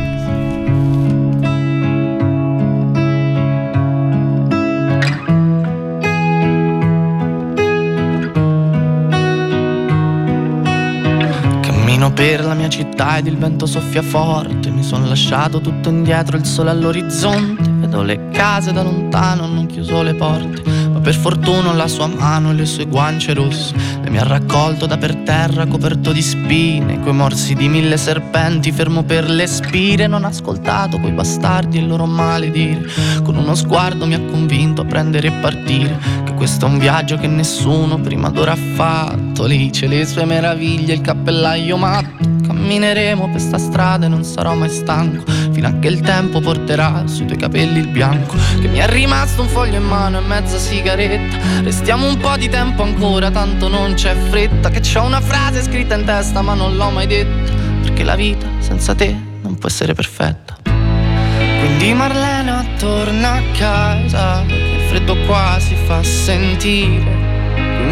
Cammino 12.08 12.12
per 12.12 12.44
la 12.44 12.54
mia 12.54 12.68
città 12.68 13.18
ed 13.18 13.26
il 13.26 13.36
vento 13.36 13.66
soffia 13.66 14.02
forte. 14.02 14.70
Mi 14.70 14.82
sono 14.82 15.06
lasciato 15.06 15.60
tutto 15.60 15.88
indietro, 15.88 16.36
il 16.36 16.44
sole 16.44 16.70
all'orizzonte. 16.70 17.70
Vedo 17.70 18.02
le 18.02 18.28
case 18.30 18.72
da 18.72 18.82
lontano, 18.82 19.44
hanno 19.44 19.66
chiuso 19.66 20.02
le 20.02 20.14
porte. 20.14 20.77
Per 21.08 21.16
fortuna 21.16 21.72
la 21.72 21.88
sua 21.88 22.06
mano 22.06 22.50
e 22.50 22.52
le 22.52 22.66
sue 22.66 22.84
guance 22.84 23.32
rosse. 23.32 23.74
E 24.04 24.10
mi 24.10 24.18
ha 24.18 24.24
raccolto 24.24 24.84
da 24.84 24.98
per 24.98 25.16
terra, 25.16 25.64
coperto 25.64 26.12
di 26.12 26.20
spine. 26.20 27.00
Coi 27.00 27.14
morsi 27.14 27.54
di 27.54 27.66
mille 27.66 27.96
serpenti, 27.96 28.70
fermo 28.72 29.02
per 29.04 29.30
le 29.30 29.46
spire. 29.46 30.06
Non 30.06 30.24
ho 30.24 30.26
ascoltato 30.26 30.98
quei 30.98 31.12
bastardi 31.12 31.78
e 31.78 31.80
il 31.80 31.86
loro 31.86 32.04
maledire. 32.04 32.82
Con 33.24 33.36
uno 33.36 33.54
sguardo 33.54 34.04
mi 34.04 34.12
ha 34.12 34.20
convinto 34.20 34.82
a 34.82 34.84
prendere 34.84 35.28
e 35.28 35.32
partire. 35.40 35.98
Che 36.24 36.34
questo 36.34 36.66
è 36.66 36.68
un 36.68 36.78
viaggio 36.78 37.16
che 37.16 37.26
nessuno 37.26 37.98
prima 37.98 38.28
d'ora 38.28 38.52
ha 38.52 38.58
fatto. 38.74 39.46
Lì 39.46 39.70
c'è 39.70 39.86
le 39.86 40.04
sue 40.04 40.26
meraviglie, 40.26 40.92
il 40.92 41.00
cappellaio 41.00 41.78
matto. 41.78 42.27
Cammineremo 42.68 43.30
per 43.30 43.40
sta 43.40 43.56
strada 43.56 44.04
e 44.04 44.08
non 44.10 44.24
sarò 44.24 44.54
mai 44.54 44.68
stanco. 44.68 45.24
Fino 45.52 45.68
a 45.68 45.78
che 45.78 45.88
il 45.88 46.02
tempo 46.02 46.40
porterà 46.40 47.04
sui 47.06 47.24
tuoi 47.24 47.38
capelli 47.38 47.78
il 47.78 47.88
bianco. 47.88 48.36
Che 48.60 48.68
mi 48.68 48.76
è 48.76 48.86
rimasto 48.86 49.40
un 49.40 49.48
foglio 49.48 49.78
in 49.78 49.84
mano 49.84 50.18
e 50.18 50.20
mezza 50.20 50.58
sigaretta. 50.58 51.62
Restiamo 51.62 52.06
un 52.06 52.18
po' 52.18 52.36
di 52.36 52.50
tempo 52.50 52.82
ancora, 52.82 53.30
tanto 53.30 53.68
non 53.68 53.94
c'è 53.94 54.14
fretta. 54.14 54.68
Che 54.68 54.80
c'ho 54.80 55.02
una 55.02 55.22
frase 55.22 55.62
scritta 55.62 55.94
in 55.94 56.04
testa, 56.04 56.42
ma 56.42 56.52
non 56.52 56.76
l'ho 56.76 56.90
mai 56.90 57.06
detta. 57.06 57.50
Perché 57.80 58.04
la 58.04 58.16
vita 58.16 58.46
senza 58.58 58.94
te 58.94 59.16
non 59.40 59.56
può 59.56 59.70
essere 59.70 59.94
perfetta. 59.94 60.58
Quindi 60.62 61.94
Marlena 61.94 62.66
torna 62.78 63.36
a 63.36 63.42
casa, 63.56 64.44
che 64.46 64.52
il 64.52 64.88
freddo 64.88 65.16
qua 65.24 65.56
si 65.58 65.74
fa 65.86 66.02
sentire. 66.02 67.27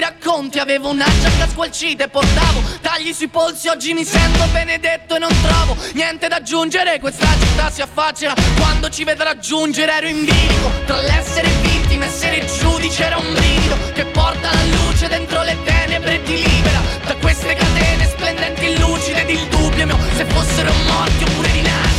racconti 0.00 0.58
Avevo 0.58 0.90
una 0.90 1.04
giacca 1.04 1.46
squalcita 1.48 2.04
e 2.04 2.08
portavo 2.08 2.62
Tagli 2.80 3.12
sui 3.12 3.28
polsi 3.28 3.68
Oggi 3.68 3.92
mi 3.92 4.04
sento 4.04 4.44
benedetto 4.50 5.14
e 5.14 5.18
non 5.18 5.30
trovo 5.42 5.76
Niente 5.92 6.28
da 6.28 6.36
aggiungere 6.36 6.98
Questa 6.98 7.28
città 7.38 7.70
si 7.70 7.82
affaccerà 7.82 8.34
Quando 8.56 8.88
ci 8.88 9.04
vedrà 9.04 9.38
giungere 9.38 9.92
ero 9.92 10.08
in 10.08 10.24
bilico 10.24 10.70
Tra 10.86 11.00
l'essere 11.02 11.48
vittima 11.62 12.04
e 12.04 12.08
essere 12.08 12.44
giudice 12.46 13.04
Era 13.04 13.18
un 13.18 13.32
brivido 13.32 13.76
Che 13.92 14.04
porta 14.06 14.52
la 14.52 14.64
luce 14.64 15.08
dentro 15.08 15.42
le 15.42 15.56
tenebre 15.62 16.14
E 16.14 16.22
ti 16.24 16.36
libera 16.36 16.80
da 17.04 17.14
queste 17.16 17.54
catene 17.54 18.06
Splendenti 18.06 18.78
lucide 18.78 19.22
ed 19.22 19.30
il 19.30 19.46
dubbio 19.48 19.86
mio 19.86 19.98
Se 20.16 20.24
fossero 20.24 20.72
morti 20.86 21.24
oppure 21.24 21.52
rinascite 21.52 21.90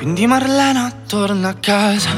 quindi 0.00 0.26
Marlena 0.26 0.90
torna 1.06 1.50
a 1.50 1.54
casa, 1.60 2.08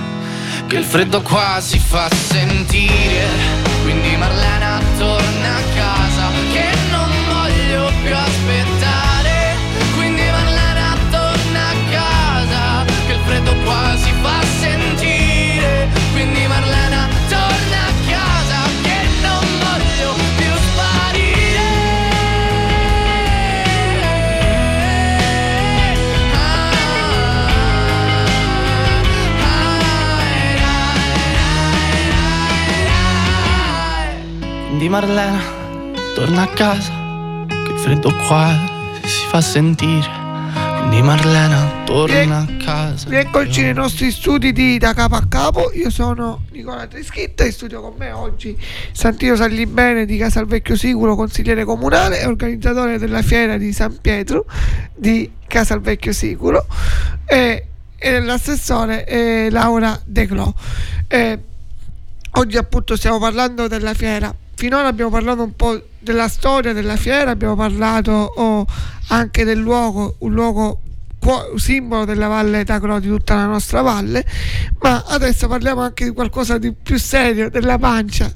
che 0.69 0.77
il 0.77 0.85
freddo 0.85 1.21
qua 1.21 1.59
si 1.61 1.81
fa 1.81 2.09
sentire. 2.09 3.72
Quindi 3.83 4.17
Marlena 4.17 4.81
torna 4.97 5.72
Quindi 34.83 34.99
Marlena 34.99 35.41
torna 36.13 36.43
a 36.43 36.49
casa, 36.49 36.93
che 37.47 37.71
il 37.71 37.79
freddo 37.79 38.13
qua 38.27 38.53
si 39.05 39.27
fa 39.29 39.41
sentire. 39.41 40.11
Di 40.91 41.01
Marlena 41.01 41.85
torna 41.85 42.39
a 42.39 42.47
casa. 42.59 43.09
Rieccoci 43.09 43.63
nei 43.63 43.75
nostri 43.75 44.11
studi 44.11 44.51
di 44.51 44.79
Da 44.79 44.93
Capo 44.93 45.15
a 45.15 45.25
Capo, 45.29 45.71
io 45.73 45.89
sono 45.89 46.43
Nicola 46.51 46.89
Trischitta, 46.89 47.45
in 47.45 47.53
studio 47.53 47.81
con 47.81 47.95
me 47.97 48.11
oggi 48.11 48.59
Santino 48.91 49.37
Sallibene 49.37 50.05
di 50.05 50.17
Casa 50.17 50.41
al 50.41 50.47
Vecchio 50.47 50.75
Sicuro, 50.75 51.15
consigliere 51.15 51.63
comunale 51.65 52.21
e 52.21 52.27
organizzatore 52.27 52.99
della 52.99 53.23
fiera 53.23 53.59
di 53.59 53.73
San 53.73 53.97
Pietro 54.01 54.47
di 54.97 55.31
Casa 55.47 55.75
al 55.75 55.81
Vecchio 55.81 56.13
Sicuro 56.13 56.67
e, 57.25 57.67
e 57.97 58.21
l'assessore 58.21 59.07
eh, 59.07 59.49
Laura 59.49 59.97
De 60.05 60.27
Clo. 60.27 60.53
Eh, 61.07 61.39
oggi 62.33 62.57
appunto 62.57 62.97
stiamo 62.97 63.21
parlando 63.21 63.69
della 63.69 63.95
fiera. 63.95 64.35
Finora 64.55 64.89
abbiamo 64.89 65.11
parlato 65.11 65.43
un 65.43 65.57
po' 65.57 65.81
della 65.99 66.29
storia 66.29 66.73
della 66.73 66.97
fiera, 66.97 67.31
abbiamo 67.31 67.57
parlato 67.57 68.11
oh, 68.11 68.67
anche 69.09 69.45
del 69.45 69.59
luogo, 69.59 70.17
un 70.19 70.33
luogo 70.33 70.81
simbolo 71.57 72.05
della 72.05 72.27
Valle 72.27 72.65
Tacro 72.65 72.99
di 72.99 73.09
tutta 73.09 73.37
la 73.37 73.47
nostra 73.47 73.81
valle, 73.81 74.25
ma 74.81 75.05
adesso 75.07 75.47
parliamo 75.47 75.81
anche 75.81 76.05
di 76.05 76.11
qualcosa 76.11 76.59
di 76.59 76.73
più 76.73 76.99
serio, 76.99 77.49
della 77.49 77.79
pancia. 77.79 78.31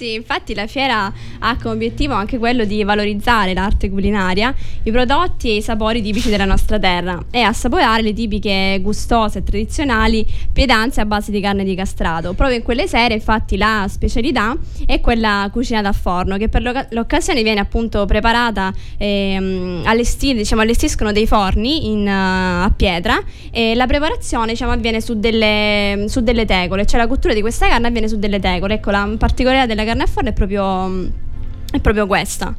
Sì, 0.00 0.14
infatti 0.14 0.54
la 0.54 0.66
fiera 0.66 1.12
ha 1.40 1.56
come 1.58 1.74
obiettivo 1.74 2.14
anche 2.14 2.38
quello 2.38 2.64
di 2.64 2.82
valorizzare 2.84 3.52
l'arte 3.52 3.90
culinaria, 3.90 4.54
i 4.84 4.90
prodotti 4.90 5.50
e 5.50 5.56
i 5.56 5.62
sapori 5.62 6.00
tipici 6.00 6.30
della 6.30 6.46
nostra 6.46 6.78
terra 6.78 7.22
e 7.30 7.42
assaporare 7.42 8.00
le 8.00 8.14
tipiche 8.14 8.78
gustose 8.80 9.40
e 9.40 9.42
tradizionali 9.42 10.26
pietanze 10.50 11.02
a 11.02 11.04
base 11.04 11.30
di 11.30 11.38
carne 11.42 11.64
di 11.64 11.74
castrato. 11.74 12.32
Proprio 12.32 12.56
in 12.56 12.62
quelle 12.62 12.86
sere, 12.86 13.12
infatti, 13.12 13.58
la 13.58 13.84
specialità 13.90 14.56
è 14.86 15.00
quella 15.02 15.46
cucinata 15.52 15.88
a 15.88 15.92
forno, 15.92 16.38
che 16.38 16.48
per 16.48 16.62
l'oc- 16.62 16.86
l'occasione 16.92 17.42
viene 17.42 17.60
appunto 17.60 18.06
preparata, 18.06 18.72
ehm, 18.96 19.82
allestire, 19.84 20.38
diciamo, 20.38 20.62
allestiscono 20.62 21.12
dei 21.12 21.26
forni 21.26 21.90
in, 21.90 22.06
uh, 22.06 22.64
a 22.64 22.72
pietra 22.74 23.22
e 23.50 23.74
la 23.74 23.86
preparazione 23.86 24.52
diciamo, 24.52 24.72
avviene 24.72 25.02
su 25.02 25.20
delle, 25.20 26.06
su 26.08 26.20
delle 26.22 26.46
tegole, 26.46 26.86
cioè 26.86 26.98
la 26.98 27.06
cottura 27.06 27.34
di 27.34 27.42
questa 27.42 27.68
carne 27.68 27.88
avviene 27.88 28.08
su 28.08 28.18
delle 28.18 28.40
tegole. 28.40 28.76
Ecco, 28.76 28.90
la 28.90 29.06
particolarità 29.18 29.66
della 29.66 29.88
carne 29.90 30.04
a 30.04 30.06
forno 30.06 30.28
è 30.28 30.32
proprio, 30.32 31.10
è 31.70 31.80
proprio 31.80 32.06
questa. 32.06 32.54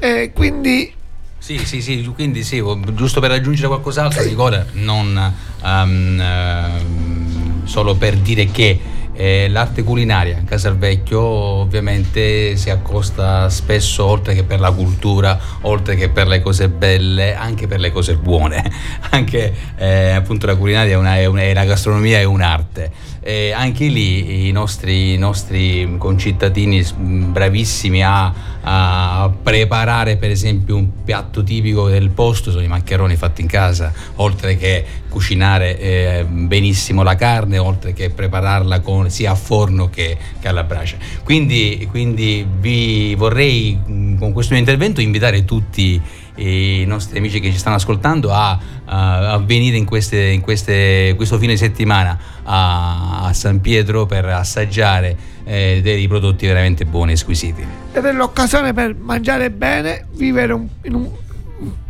Eh, 0.00 0.32
quindi 0.34 0.92
Sì, 1.38 1.58
sì, 1.64 1.80
sì, 1.80 2.10
quindi 2.14 2.42
sì, 2.42 2.62
giusto 2.94 3.20
per 3.20 3.30
aggiungere 3.30 3.68
qualcos'altro, 3.68 4.24
Nicola, 4.24 4.64
non 4.72 5.32
ehm, 5.64 6.20
ehm, 6.20 7.64
solo 7.66 7.94
per 7.94 8.16
dire 8.16 8.46
che 8.46 8.78
eh, 9.18 9.48
l'arte 9.48 9.82
culinaria. 9.82 10.38
In 10.38 10.44
Casalvecchio 10.44 11.20
ovviamente 11.20 12.54
si 12.54 12.70
accosta 12.70 13.48
spesso 13.48 14.04
oltre 14.04 14.32
che 14.32 14.44
per 14.44 14.60
la 14.60 14.70
cultura, 14.70 15.36
oltre 15.62 15.96
che 15.96 16.08
per 16.08 16.28
le 16.28 16.40
cose 16.40 16.68
belle, 16.68 17.34
anche 17.34 17.66
per 17.66 17.80
le 17.80 17.90
cose 17.90 18.14
buone, 18.14 18.62
anche 19.10 19.52
eh, 19.76 20.10
appunto 20.10 20.46
la 20.46 20.54
culinaria 20.54 20.94
è, 20.94 20.96
una, 20.96 21.16
è, 21.16 21.26
una- 21.26 21.42
è 21.42 21.52
la 21.52 21.64
gastronomia 21.64 22.18
è 22.18 22.24
un'arte. 22.24 23.16
E 23.20 23.50
anche 23.50 23.86
lì 23.88 24.46
i 24.46 24.52
nostri, 24.52 25.14
i 25.14 25.18
nostri 25.18 25.96
concittadini 25.98 26.82
bravissimi 26.96 28.02
a, 28.02 28.32
a 28.62 29.30
preparare 29.42 30.16
per 30.16 30.30
esempio 30.30 30.76
un 30.76 31.02
piatto 31.04 31.42
tipico 31.42 31.88
del 31.88 32.08
posto 32.10 32.50
sono 32.50 32.62
i 32.62 32.68
maccheroni 32.68 33.16
fatti 33.16 33.42
in 33.42 33.48
casa, 33.48 33.92
oltre 34.16 34.56
che 34.56 34.84
cucinare 35.08 35.78
eh, 35.78 36.24
benissimo 36.28 37.02
la 37.02 37.16
carne, 37.16 37.58
oltre 37.58 37.92
che 37.92 38.10
prepararla 38.10 38.80
con- 38.80 39.07
sia 39.10 39.30
a 39.32 39.34
forno 39.34 39.88
che, 39.90 40.16
che 40.40 40.48
alla 40.48 40.64
brace. 40.64 40.98
Quindi, 41.24 41.86
quindi 41.90 42.46
vi 42.60 43.14
vorrei 43.14 43.74
mh, 43.84 44.18
con 44.18 44.32
questo 44.32 44.52
mio 44.52 44.62
intervento 44.62 45.00
invitare 45.00 45.44
tutti 45.44 46.00
i 46.36 46.84
nostri 46.86 47.18
amici 47.18 47.40
che 47.40 47.50
ci 47.50 47.58
stanno 47.58 47.74
ascoltando 47.76 48.32
a, 48.32 48.56
a- 48.84 49.38
venire 49.38 49.76
in, 49.76 49.84
queste, 49.84 50.26
in 50.28 50.40
queste- 50.40 51.14
questo 51.16 51.36
fine 51.36 51.56
settimana 51.56 52.16
a, 52.44 53.24
a 53.24 53.32
San 53.32 53.60
Pietro 53.60 54.06
per 54.06 54.24
assaggiare 54.26 55.16
eh, 55.44 55.80
dei 55.82 56.06
prodotti 56.06 56.46
veramente 56.46 56.84
buoni 56.84 57.12
e 57.12 57.16
squisiti. 57.16 57.64
ed 57.92 58.04
è 58.04 58.12
l'occasione 58.12 58.72
per 58.72 58.94
mangiare 58.94 59.50
bene, 59.50 60.06
vivere 60.12 60.52
un- 60.52 60.68
in 60.82 60.94
un, 60.94 61.08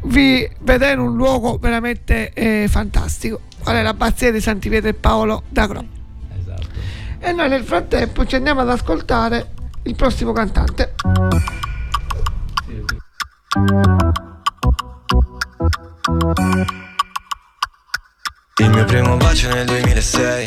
vi, 0.05 0.49
vedere 0.61 0.99
un 0.99 1.15
luogo 1.15 1.59
veramente 1.59 2.33
eh, 2.33 2.67
fantastico, 2.71 3.41
qual 3.59 3.77
è 3.77 3.83
l'abbazia 3.83 4.33
di 4.33 4.41
Santi 4.41 4.71
Pietro 4.71 4.89
e 4.89 4.95
Paolo 4.95 5.43
da 5.51 5.67
Gro. 5.67 5.85
E 7.21 7.33
noi 7.33 7.49
nel 7.49 7.65
frattempo 7.65 8.25
ci 8.27 8.37
andiamo 8.37 8.61
ad 8.61 8.71
ascoltare 8.71 9.55
il 9.83 9.95
prossimo 9.95 10.33
cantante. 10.33 10.95
Il 18.61 18.71
mio 18.71 18.85
primo 18.85 19.17
bacio 19.17 19.49
nel 19.53 19.67
2006 19.67 20.47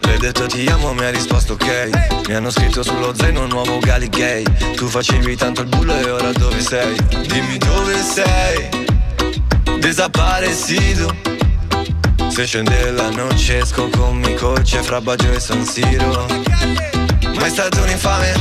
Le 0.00 0.14
ho 0.14 0.18
detto 0.18 0.46
ti 0.46 0.66
amo, 0.66 0.92
mi 0.92 1.04
ha 1.04 1.10
risposto 1.10 1.54
ok. 1.54 2.26
Mi 2.28 2.34
hanno 2.34 2.50
scritto 2.50 2.82
sullo 2.82 3.14
zaino 3.14 3.42
un 3.42 3.48
nuovo 3.48 3.78
gali 3.78 4.08
gay. 4.08 4.44
Tu 4.74 4.86
facevi 4.86 5.36
tanto 5.36 5.62
il 5.62 5.68
bullo 5.68 5.94
e 5.94 6.10
ora 6.10 6.32
dove 6.32 6.60
sei? 6.60 6.94
Dimmi 7.26 7.58
dove 7.58 7.96
sei. 7.96 8.68
Desaparecido 9.78 11.14
Se 12.32 12.46
scende 12.46 12.90
la 12.92 13.10
noce 13.10 13.58
esco 13.58 13.90
con 13.90 14.16
mi 14.16 14.34
coche 14.34 14.82
fra 14.82 15.02
Baggio 15.02 15.30
e 15.32 15.38
San 15.38 15.66
Siro. 15.66 16.26
Ma 17.34 17.44
è 17.44 17.48
stato 17.50 17.82
un 17.82 17.90
infame 17.90 18.32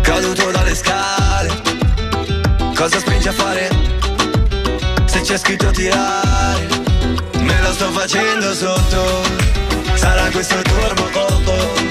Caduto 0.00 0.48
dalle 0.52 0.72
scale. 0.76 1.50
Cosa 2.72 3.00
spinge 3.00 3.30
a 3.30 3.32
fare? 3.32 3.68
Se 5.06 5.22
c'è 5.22 5.38
scritto 5.38 5.72
tirare 5.72 6.68
Me 7.40 7.60
lo 7.62 7.72
sto 7.72 7.90
facendo 7.90 8.54
sotto. 8.54 9.22
Sarà 9.94 10.30
questo 10.30 10.62
turbo 10.62 11.10
coco 11.10 11.72
Che 11.74 11.81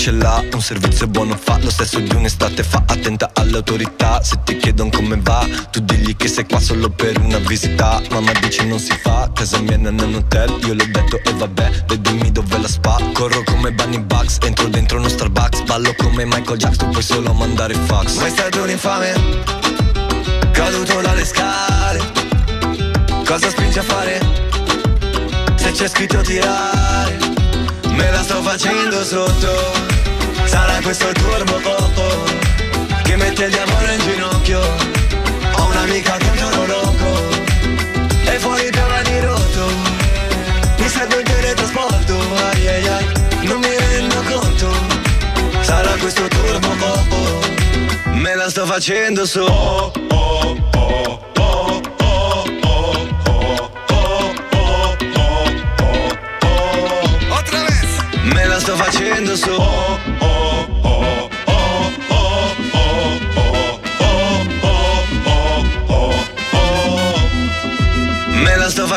ce 0.00 0.12
l'ha 0.12 0.42
Un 0.54 0.62
servizio 0.62 1.06
buono 1.06 1.36
fa 1.36 1.58
Lo 1.58 1.70
stesso 1.70 2.00
di 2.00 2.14
un'estate 2.14 2.62
fa 2.62 2.82
Attenta 2.86 3.30
alle 3.34 3.56
autorità 3.56 4.22
Se 4.22 4.38
ti 4.44 4.56
chiedono 4.56 4.88
come 4.90 5.18
va 5.20 5.46
Tu 5.70 5.80
digli 5.80 6.16
che 6.16 6.26
sei 6.26 6.46
qua 6.46 6.58
solo 6.58 6.88
per 6.88 7.18
una 7.20 7.38
visita. 7.38 8.00
Mamma 8.10 8.32
dice 8.40 8.64
non 8.64 8.78
si 8.78 8.92
fa 9.02 9.30
Casa 9.34 9.60
mia 9.60 9.76
non 9.76 9.98
è 10.00 10.02
un 10.02 10.14
hotel 10.14 10.58
Io 10.64 10.74
l'ho 10.74 10.86
detto 10.90 11.20
e 11.22 11.32
vabbè 11.34 11.84
Dai 11.86 12.00
dimmi 12.00 12.32
dove 12.32 12.58
la 12.58 12.68
spa. 12.68 12.96
Corro 13.12 13.42
come 13.44 13.72
Bunny 13.72 13.98
Bugs 13.98 14.38
Entro 14.42 14.68
dentro 14.68 14.98
uno 14.98 15.08
Starbucks 15.08 15.62
Ballo 15.64 15.94
come 15.98 16.24
Michael 16.24 16.56
Jackson 16.56 16.90
puoi 16.90 17.02
solo 17.02 17.32
mandare 17.34 17.74
fax. 17.74 18.16
Ma 18.16 18.26
è 18.26 18.30
stato 18.30 18.62
un 18.62 18.70
infame 18.70 19.12
Caduto 20.52 21.00
dalle 21.00 21.24
scale. 21.24 22.00
Cosa 23.24 23.50
spinge 23.50 23.78
a 23.78 23.82
fare? 23.82 24.20
Se 25.56 25.72
c'è 25.72 25.88
scritto 25.88 26.20
tirare 26.22 27.18
Me 27.90 28.10
la 28.10 28.22
sto 28.22 28.42
facendo 28.42 29.04
sotto 29.04 29.89
Sarà 30.50 30.80
questo 30.82 31.12
turbo 31.12 31.60
coco 31.62 32.24
Che 33.04 33.14
mette 33.14 33.44
il 33.44 33.50
diavolo 33.52 33.92
in 33.92 34.00
ginocchio 34.00 34.60
Ho 35.52 35.66
un'amica 35.66 36.16
che 36.16 36.26
è 36.26 36.30
un 36.30 36.36
toro 36.38 36.66
loco 36.66 37.28
E 38.24 38.38
fuori 38.40 38.68
piano 38.68 39.00
di 39.04 39.20
rotto 39.20 39.66
Mi 40.78 40.88
serve 40.88 41.18
un 41.18 41.22
teletrasporto 41.22 42.18
Ai 42.50 42.66
ai 42.66 42.88
ai 42.88 43.06
Non 43.42 43.60
mi 43.60 43.76
rendo 43.76 44.22
conto 44.28 44.72
Sarà 45.60 45.92
questo 45.98 46.26
turbo 46.26 46.68
coco 46.80 47.38
Me 48.06 48.34
la 48.34 48.50
sto 48.50 48.66
facendo 48.66 49.22
Otra 57.28 57.62
vez 57.68 58.04
Me 58.24 58.44
la 58.46 58.58
sto 58.58 58.74
facendo 58.74 59.36
su 59.36 59.98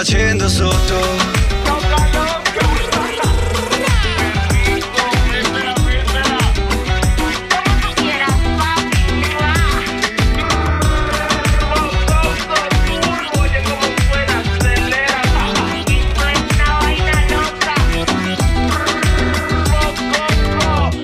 facendo 0.03 0.49
sotto 0.49 1.31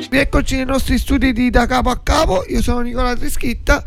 Rieccoci 0.09 0.57
nei 0.57 0.65
nostri 0.65 0.97
studi 0.97 1.31
di 1.31 1.49
Da 1.49 1.65
Capo 1.65 1.89
a 1.89 2.01
Capo, 2.03 2.43
io 2.49 2.61
sono 2.61 2.81
Nicola 2.81 3.15
Trischitta. 3.15 3.81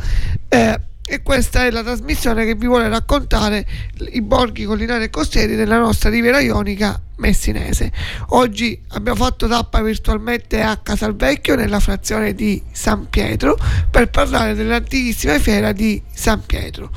Eh, 0.48 0.81
e 1.12 1.20
questa 1.20 1.66
è 1.66 1.70
la 1.70 1.83
trasmissione 1.83 2.46
che 2.46 2.55
vi 2.55 2.66
vuole 2.66 2.88
raccontare 2.88 3.66
i 4.12 4.22
borghi 4.22 4.64
collinari 4.64 5.05
e 5.05 5.11
costieri 5.11 5.57
della 5.57 5.77
nostra 5.77 6.09
riviera 6.09 6.40
ionica 6.40 6.98
messinese. 7.16 7.92
Oggi 8.29 8.81
abbiamo 8.92 9.22
fatto 9.22 9.46
tappa 9.46 9.83
virtualmente 9.83 10.62
a 10.62 10.79
Casalvecchio 10.79 11.55
nella 11.55 11.81
frazione 11.81 12.35
di 12.35 12.62
San 12.72 13.11
Pietro 13.11 13.59
per 13.90 14.09
parlare 14.09 14.55
dell'antichissima 14.55 15.38
fiera 15.38 15.72
di 15.72 16.01
San 16.11 16.46
Pietro. 16.46 16.90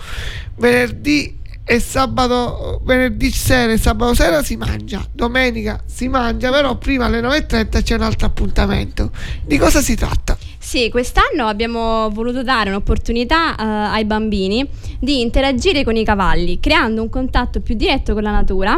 Venerdì 0.60 1.38
e 1.66 1.82
sabato, 1.82 2.80
venerdì 2.86 3.30
sera 3.32 3.74
e 3.74 3.78
sabato 3.78 4.14
sera 4.14 4.42
si 4.44 4.56
mangia, 4.56 5.06
domenica 5.12 5.84
si 5.86 6.08
mangia, 6.08 6.52
però 6.52 6.78
prima 6.78 7.08
alle 7.08 7.20
9.30 7.20 7.84
c'è 7.84 7.96
un 7.96 8.04
altro 8.04 8.28
appuntamento. 8.28 9.12
Di 9.44 9.58
cosa 9.58 9.82
si 9.82 9.94
tratta? 9.96 10.45
Sì, 10.66 10.90
quest'anno 10.90 11.46
abbiamo 11.46 12.10
voluto 12.10 12.42
dare 12.42 12.70
un'opportunità 12.70 13.52
uh, 13.52 13.94
ai 13.94 14.04
bambini 14.04 14.68
di 15.00 15.22
interagire 15.22 15.84
con 15.84 15.96
i 15.96 16.04
cavalli, 16.04 16.60
creando 16.60 17.04
un 17.04 17.10
contatto 17.10 17.62
più 17.62 17.76
diretto 17.76 18.16
con 18.16 18.24
la 18.24 18.32
natura 18.32 18.76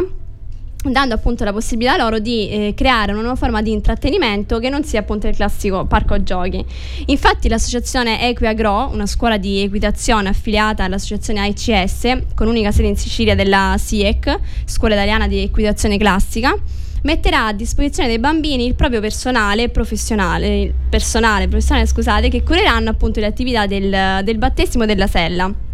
dando 0.82 1.14
appunto 1.14 1.44
la 1.44 1.52
possibilità 1.52 1.96
loro 1.96 2.18
di 2.18 2.50
eh, 2.50 2.74
creare 2.76 3.12
una 3.12 3.22
nuova 3.22 3.36
forma 3.36 3.62
di 3.62 3.72
intrattenimento 3.72 4.58
che 4.58 4.68
non 4.68 4.84
sia 4.84 5.00
appunto 5.00 5.28
il 5.28 5.34
classico 5.34 5.86
parco 5.86 6.22
giochi. 6.22 6.62
Infatti 7.06 7.48
l'associazione 7.48 8.28
Equiagro, 8.28 8.90
una 8.92 9.06
scuola 9.06 9.38
di 9.38 9.62
equitazione 9.62 10.28
affiliata 10.28 10.84
all'associazione 10.84 11.40
AICS, 11.40 12.34
con 12.34 12.48
unica 12.48 12.70
sede 12.70 12.88
in 12.88 12.96
Sicilia 12.96 13.34
della 13.34 13.76
SIEC, 13.78 14.38
Scuola 14.66 14.92
Italiana 14.92 15.26
di 15.26 15.38
Equitazione 15.38 15.96
Classica, 15.96 16.54
metterà 17.02 17.46
a 17.46 17.52
disposizione 17.52 18.08
dei 18.08 18.18
bambini 18.18 18.66
il 18.66 18.74
proprio 18.74 19.00
personale 19.00 19.68
professionale, 19.68 20.72
personale, 20.88 21.48
professionale 21.48 21.86
scusate, 21.86 22.28
che 22.28 22.42
cureranno 22.42 22.90
appunto 22.90 23.20
le 23.20 23.26
attività 23.26 23.66
del, 23.66 24.20
del 24.24 24.38
battesimo 24.38 24.86
della 24.86 25.06
sella 25.06 25.66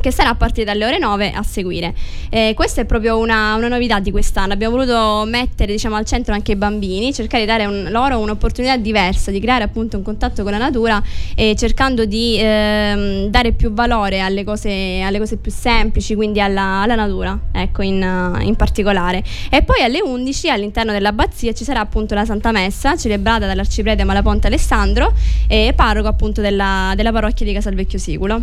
che 0.00 0.10
sarà 0.10 0.30
a 0.30 0.34
partire 0.34 0.64
dalle 0.64 0.84
ore 0.84 0.98
9 0.98 1.32
a 1.32 1.42
seguire. 1.42 1.94
Eh, 2.28 2.52
questa 2.54 2.82
è 2.82 2.84
proprio 2.84 3.18
una, 3.18 3.54
una, 3.54 3.68
novità 3.68 3.98
di 3.98 4.10
quest'anno. 4.10 4.52
Abbiamo 4.52 4.76
voluto 4.76 5.24
mettere 5.26 5.72
diciamo, 5.72 5.96
al 5.96 6.04
centro 6.04 6.34
anche 6.34 6.52
i 6.52 6.56
bambini, 6.56 7.12
cercare 7.12 7.44
di 7.44 7.48
dare 7.48 7.64
un, 7.66 7.88
loro 7.90 8.18
un'opportunità 8.18 8.76
diversa, 8.76 9.30
di 9.30 9.40
creare 9.40 9.64
appunto 9.64 9.96
un 9.96 10.02
contatto 10.02 10.42
con 10.42 10.52
la 10.52 10.58
natura 10.58 11.02
e 11.34 11.54
cercando 11.56 12.04
di 12.04 12.36
ehm, 12.38 13.26
dare 13.26 13.52
più 13.52 13.72
valore 13.72 14.20
alle 14.20 14.44
cose, 14.44 15.00
alle 15.02 15.18
cose, 15.18 15.36
più 15.36 15.50
semplici, 15.50 16.14
quindi 16.14 16.40
alla, 16.40 16.82
alla 16.82 16.94
natura, 16.94 17.38
ecco, 17.52 17.82
in, 17.82 18.38
in, 18.42 18.56
particolare. 18.56 19.22
E 19.50 19.62
poi 19.62 19.82
alle 19.82 20.00
11 20.00 20.50
all'interno 20.50 20.92
dell'abbazia 20.92 21.52
ci 21.52 21.64
sarà 21.64 21.80
appunto 21.80 22.14
la 22.14 22.24
Santa 22.24 22.52
Messa, 22.52 22.96
celebrata 22.96 23.46
dall'arciprete 23.46 24.04
Malaponte 24.04 24.46
Alessandro 24.46 25.12
e 25.48 25.72
parroco 25.74 26.08
appunto 26.08 26.40
della, 26.40 26.92
della 26.94 27.12
parrocchia 27.12 27.46
di 27.46 27.52
Casalvecchio 27.52 27.98
Siculo 27.98 28.42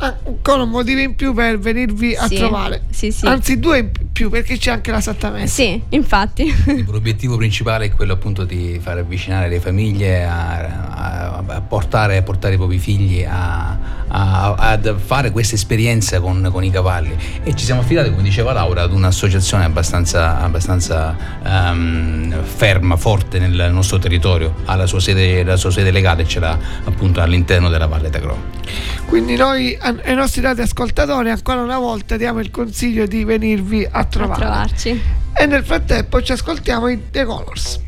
ancora 0.00 0.62
un 0.62 0.70
motivo 0.70 1.00
in 1.00 1.14
più 1.14 1.34
per 1.34 1.58
venirvi 1.58 2.14
a 2.14 2.26
sì, 2.26 2.36
trovare. 2.36 2.82
Sì, 2.90 3.10
sì. 3.10 3.26
Anzi, 3.26 3.58
due 3.58 3.78
in 3.78 3.90
più 4.12 4.30
perché 4.30 4.56
c'è 4.56 4.70
anche 4.70 4.90
la 4.90 5.00
Santa 5.00 5.30
Messa. 5.30 5.62
Sì, 5.62 5.80
infatti. 5.90 6.52
L'obiettivo 6.88 7.36
principale 7.36 7.86
è 7.86 7.90
quello 7.92 8.14
appunto 8.14 8.44
di 8.44 8.78
far 8.82 8.98
avvicinare 8.98 9.48
le 9.48 9.60
famiglie 9.60 10.24
a, 10.24 10.58
a, 10.58 11.44
a, 11.46 11.60
portare, 11.60 12.16
a 12.16 12.22
portare, 12.22 12.54
i 12.54 12.56
propri 12.56 12.78
figli 12.78 13.22
a, 13.22 13.78
a 14.08 14.78
fare 14.96 15.30
questa 15.30 15.54
esperienza 15.54 16.20
con, 16.20 16.48
con, 16.50 16.64
i 16.64 16.70
cavalli. 16.70 17.16
E 17.42 17.54
ci 17.54 17.64
siamo 17.64 17.82
affidati, 17.82 18.10
come 18.10 18.22
diceva 18.22 18.52
Laura, 18.52 18.82
ad 18.82 18.92
un'associazione 18.92 19.64
abbastanza, 19.64 20.40
abbastanza 20.40 21.16
um, 21.44 22.42
ferma, 22.42 22.96
forte 22.96 23.38
nel 23.38 23.70
nostro 23.72 23.98
territorio. 23.98 24.54
Ha 24.64 24.74
la 24.76 24.86
sua 24.86 25.00
sede, 25.00 25.42
la 25.44 25.56
sua 25.56 25.70
sede 25.70 25.90
legale 25.90 26.26
ce 26.26 26.40
l'ha 26.40 26.58
appunto 26.84 27.20
all'interno 27.20 27.68
della 27.68 27.86
Valle 27.86 28.10
d'Agro. 28.10 28.58
Quindi 29.06 29.36
noi 29.36 29.76
ai 30.04 30.14
nostri 30.14 30.44
ascoltatori 30.46 31.30
ancora 31.30 31.60
una 31.62 31.78
volta 31.78 32.16
diamo 32.16 32.40
il 32.40 32.50
consiglio 32.50 33.06
di 33.06 33.24
venirvi 33.24 33.86
a 33.90 34.04
trovare. 34.04 34.44
A 34.44 34.46
trovarci. 34.46 35.02
E 35.32 35.46
nel 35.46 35.64
frattempo 35.64 36.22
ci 36.22 36.32
ascoltiamo 36.32 36.88
i 36.88 37.10
The 37.10 37.24
Colors. 37.24 37.80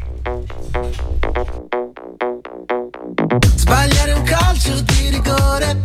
Sbagliare 3.57 4.13
un 4.13 4.23
calcio 4.23 4.81
di 4.81 5.11
rigore. 5.11 5.83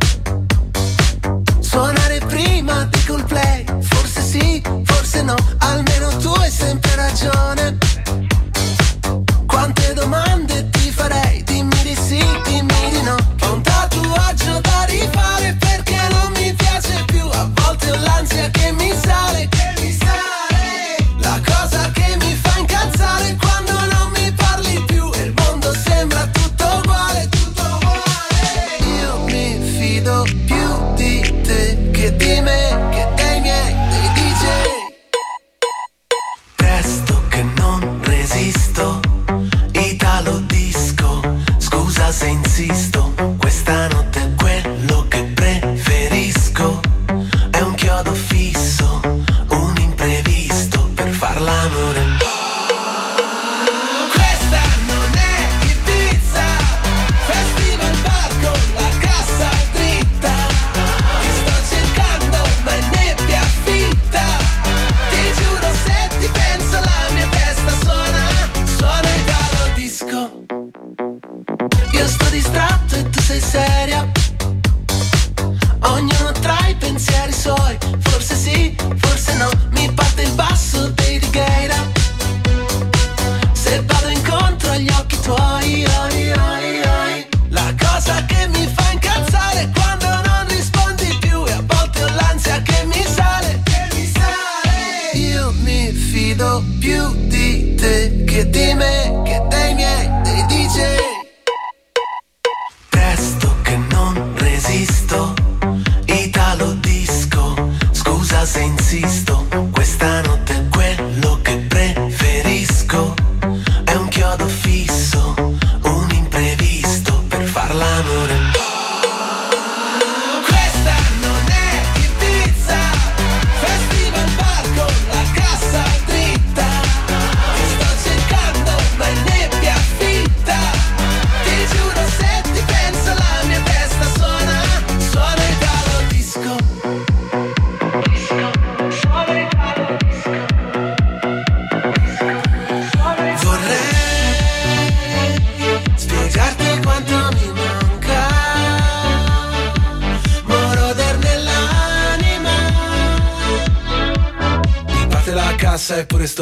Suonare 1.59 2.19
prima 2.25 2.85
di 2.85 3.03
col 3.05 3.23
play. 3.23 3.65
Forse 3.81 4.21
sì, 4.21 4.61
forse 4.83 5.21
no. 5.23 5.35
Almeno 5.59 6.09
tu 6.17 6.29
hai 6.29 6.49
sempre 6.49 6.95
ragione. 6.95 7.77
Quante 9.45 9.93
domande 9.93 10.69
ti 10.69 10.76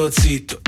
calorcito 0.05 0.64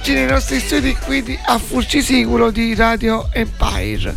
Eccoci 0.00 0.14
nei 0.14 0.28
nostri 0.28 0.60
studi 0.60 0.96
qui 0.96 1.22
di, 1.22 1.38
a 1.44 1.58
Furcisicolo 1.58 2.50
di 2.50 2.74
Radio 2.74 3.28
Empire. 3.34 4.16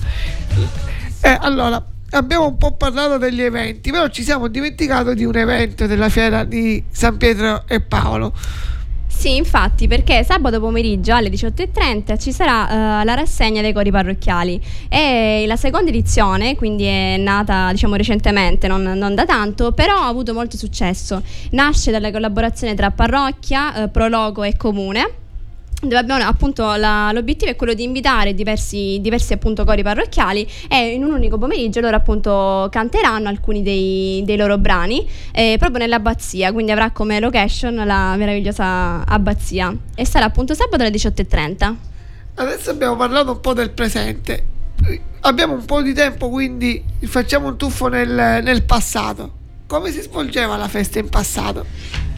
Eh, 1.20 1.38
allora, 1.42 1.86
abbiamo 2.12 2.48
un 2.48 2.56
po' 2.56 2.72
parlato 2.78 3.18
degli 3.18 3.42
eventi, 3.42 3.92
però 3.92 4.08
ci 4.08 4.24
siamo 4.24 4.48
dimenticati 4.48 5.14
di 5.14 5.26
un 5.26 5.36
evento 5.36 5.86
della 5.86 6.08
fiera 6.08 6.46
di 6.46 6.82
San 6.90 7.18
Pietro 7.18 7.66
e 7.68 7.82
Paolo. 7.82 8.32
Sì, 9.08 9.36
infatti, 9.36 9.90
perché 9.90 10.24
sabato 10.24 10.62
pomeriggio 10.62 11.14
alle 11.14 11.28
18.30 11.28 12.18
ci 12.18 12.32
sarà 12.32 13.02
uh, 13.02 13.04
la 13.04 13.14
rassegna 13.14 13.62
dei 13.62 13.74
cori 13.74 13.92
parrocchiali. 13.92 14.62
È 14.88 15.44
la 15.46 15.58
seconda 15.58 15.90
edizione, 15.90 16.56
quindi 16.56 16.86
è 16.86 17.18
nata 17.18 17.72
diciamo 17.72 17.96
recentemente, 17.96 18.70
non, 18.70 18.84
non 18.84 19.16
da 19.16 19.26
tanto, 19.26 19.74
però 19.74 19.96
ha 19.98 20.08
avuto 20.08 20.34
molto 20.34 20.56
successo. 20.56 21.22
Nasce 21.50 21.92
dalla 21.92 22.10
collaborazione 22.10 22.74
tra 22.74 22.90
parrocchia, 22.90 23.84
uh, 23.84 23.92
prologo 23.92 24.44
e 24.44 24.56
comune 24.56 25.16
dove 25.88 25.98
abbiamo 25.98 26.24
appunto 26.24 26.74
la, 26.76 27.12
l'obiettivo 27.12 27.52
è 27.52 27.56
quello 27.56 27.74
di 27.74 27.84
invitare 27.84 28.34
diversi, 28.34 29.00
diversi 29.02 29.34
appunto 29.34 29.64
cori 29.64 29.84
parrocchiali 29.84 30.48
e 30.70 30.94
in 30.94 31.04
un 31.04 31.12
unico 31.14 31.38
pomeriggio 31.38 31.80
loro 31.80 31.96
appunto 31.96 32.68
canteranno 32.72 33.30
alcuni 33.30 33.62
dei, 33.62 34.24
dei 34.26 34.38
loro 34.38 34.58
brani 34.58 35.08
eh, 35.32 35.56
proprio 35.58 35.80
nell'abbazia 35.80 36.52
quindi 36.52 36.72
avrà 36.72 36.92
come 36.92 37.20
location 37.20 37.76
la 37.76 38.16
meravigliosa 38.16 39.06
abbazia. 39.06 39.76
E 39.96 40.06
sarà 40.06 40.26
appunto 40.26 40.54
sabato 40.54 40.84
alle 40.84 40.92
18.30 40.92 41.92
adesso 42.36 42.72
abbiamo 42.72 42.96
parlato 42.96 43.32
un 43.32 43.40
po' 43.40 43.54
del 43.54 43.72
presente. 43.72 44.52
Abbiamo 45.22 45.54
un 45.54 45.66
po' 45.66 45.82
di 45.82 45.94
tempo 45.94 46.30
quindi 46.30 46.84
facciamo 47.04 47.48
un 47.48 47.58
tuffo 47.58 47.88
nel, 47.88 48.42
nel 48.44 48.64
passato. 48.64 49.42
Come 49.68 49.92
si 49.92 50.02
svolgeva 50.02 50.58
la 50.58 50.68
festa 50.68 51.00
in 51.00 51.10
passato? 51.10 51.66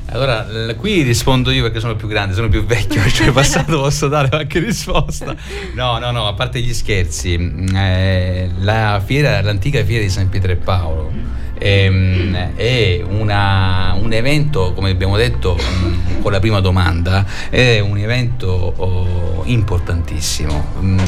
Allora, 0.07 0.47
qui 0.77 1.01
rispondo 1.01 1.51
io 1.51 1.63
perché 1.63 1.79
sono 1.79 1.95
più 1.95 2.07
grande, 2.07 2.33
sono 2.33 2.47
più 2.47 2.63
vecchio, 2.63 3.01
cioè 3.09 3.31
passato 3.31 3.79
posso 3.79 4.07
dare 4.07 4.29
qualche 4.29 4.59
risposta. 4.59 5.35
No, 5.73 5.97
no, 5.97 6.11
no, 6.11 6.27
a 6.27 6.33
parte 6.33 6.61
gli 6.61 6.73
scherzi, 6.73 7.37
mm, 7.37 7.75
eh, 7.75 8.49
la 8.59 9.01
fiera, 9.03 9.41
l'antica 9.41 9.83
fiera 9.83 10.03
di 10.03 10.09
San 10.09 10.29
Pietro 10.29 10.51
e 10.51 10.55
Paolo 10.55 11.35
ehm, 11.57 12.55
è 12.55 13.03
una, 13.07 13.95
un 13.99 14.13
evento, 14.13 14.73
come 14.73 14.89
abbiamo 14.89 15.17
detto 15.17 15.57
mm, 15.59 16.21
con 16.21 16.31
la 16.31 16.39
prima 16.39 16.59
domanda, 16.59 17.25
è 17.49 17.79
un 17.79 17.97
evento 17.97 18.73
oh, 18.75 19.41
importantissimo. 19.45 20.73
Mm, 20.81 20.99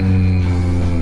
mm, 0.00 0.53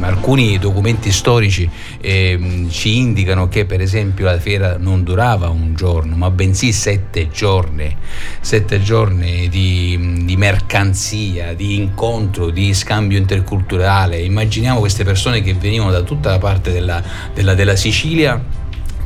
alcuni 0.06 0.58
documenti 0.58 1.12
storici 1.12 1.68
eh, 2.00 2.66
ci 2.68 2.98
indicano 2.98 3.48
che 3.48 3.64
per 3.64 3.80
esempio 3.80 4.24
la 4.26 4.38
fiera 4.38 4.76
non 4.78 5.04
durava 5.04 5.48
un 5.48 5.74
giorno, 5.74 6.16
ma 6.16 6.30
bensì 6.30 6.72
sette 6.72 7.30
giorni, 7.30 7.94
sette 8.40 8.82
giorni 8.82 9.48
di, 9.48 10.22
di 10.24 10.36
mercanzia, 10.36 11.54
di 11.54 11.76
incontro, 11.76 12.50
di 12.50 12.74
scambio 12.74 13.18
interculturale. 13.18 14.18
Immaginiamo 14.18 14.80
queste 14.80 15.04
persone 15.04 15.42
che 15.42 15.54
venivano 15.54 15.90
da 15.90 16.02
tutta 16.02 16.30
la 16.30 16.38
parte 16.38 16.72
della, 16.72 17.02
della, 17.34 17.54
della 17.54 17.76
Sicilia 17.76 18.60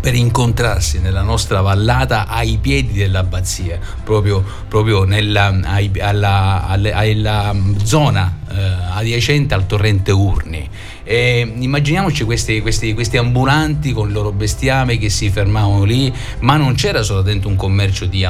per 0.06 0.14
incontrarsi 0.14 1.00
nella 1.00 1.22
nostra 1.22 1.62
vallata 1.62 2.28
ai 2.28 2.58
piedi 2.60 2.92
dell'abbazia, 2.92 3.78
proprio, 4.04 4.44
proprio 4.68 5.02
nella, 5.02 5.46
alla, 5.46 6.64
alla, 6.64 6.94
alla, 6.94 7.54
zona 7.82 8.38
adiacente 8.48 9.54
al 9.54 9.66
torrente 9.66 10.12
Urni. 10.12 10.68
E 11.04 11.52
immaginiamoci 11.58 12.24
questi, 12.24 12.60
questi, 12.60 12.92
questi, 12.92 13.16
ambulanti 13.16 13.92
con 13.92 14.08
il 14.08 14.12
loro 14.12 14.32
bestiame 14.32 14.98
che 14.98 15.08
si 15.08 15.30
fermavano 15.30 15.84
lì, 15.84 16.12
ma 16.40 16.56
non 16.56 16.74
c'era 16.74 17.02
soltanto 17.02 17.46
un 17.48 17.56
commercio 17.56 18.06
di, 18.06 18.26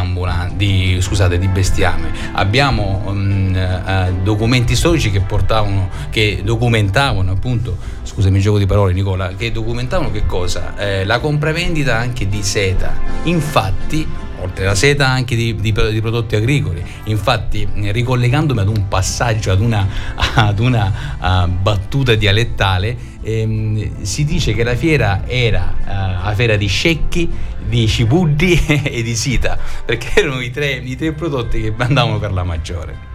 di, 0.57 0.99
scusate, 1.01 1.39
di 1.39 1.49
bestiame. 1.49 2.11
Abbiamo 2.33 3.03
um, 3.07 4.23
documenti 4.23 4.77
storici 4.77 5.11
che, 5.11 5.21
portavano, 5.21 5.89
che 6.11 6.43
documentavano 6.45 7.33
appunto, 7.33 7.79
scusami 8.03 8.37
il 8.37 8.43
gioco 8.43 8.59
di 8.59 8.67
parole 8.67 8.93
Nicola, 8.93 9.35
che 9.37 9.53
documentavano 9.53 10.11
che 10.11 10.27
cosa? 10.27 10.77
Eh, 10.77 11.05
la 11.05 11.19
compravendita 11.19 11.97
anche 11.97 12.29
di 12.29 12.43
seta. 12.43 12.95
Infatti 13.25 14.07
oltre 14.41 14.65
alla 14.65 14.75
seta 14.75 15.09
anche 15.09 15.37
di, 15.37 15.55
di, 15.55 15.73
di, 15.73 16.01
prodotti 16.01 16.37
agricoli. 16.37 16.83
Infatti, 17.05 17.67
ricollegandomi 17.73 18.61
ad 18.61 18.69
un 18.69 18.89
passaggio, 18.89 19.51
ad 19.51 19.61
una, 19.61 19.87
ad 20.35 20.59
una 20.59 20.93
uh, 21.19 21.49
battuta 21.49 22.15
dialettale, 22.15 22.97
ehm, 23.23 24.03
si 24.03 24.25
dice 24.25 24.53
che 24.53 24.63
la 24.63 24.77
fiera 24.77 25.23
era 25.27 25.75
uh, 25.81 26.25
la 26.25 26.35
fiera 26.35 26.57
di 26.57 26.67
scecchi, 26.67 27.31
di 27.67 27.87
cipuddi 27.89 28.61
e 28.85 29.03
di 29.03 29.15
sita, 29.15 29.59
perché 29.85 30.21
erano 30.21 30.41
i 30.41 30.51
tre, 30.51 30.73
i 30.73 30.97
tre 30.97 31.13
prodotti 31.13 31.61
che 31.61 31.75
andavano 31.77 32.19
per 32.19 32.33
la 32.33 32.45
maggiore. 32.45 33.15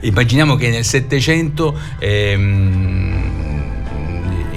Immaginiamo 0.00 0.56
che 0.56 0.68
nel 0.68 0.84
Settecento 0.84 1.78
ehm, 1.98 3.21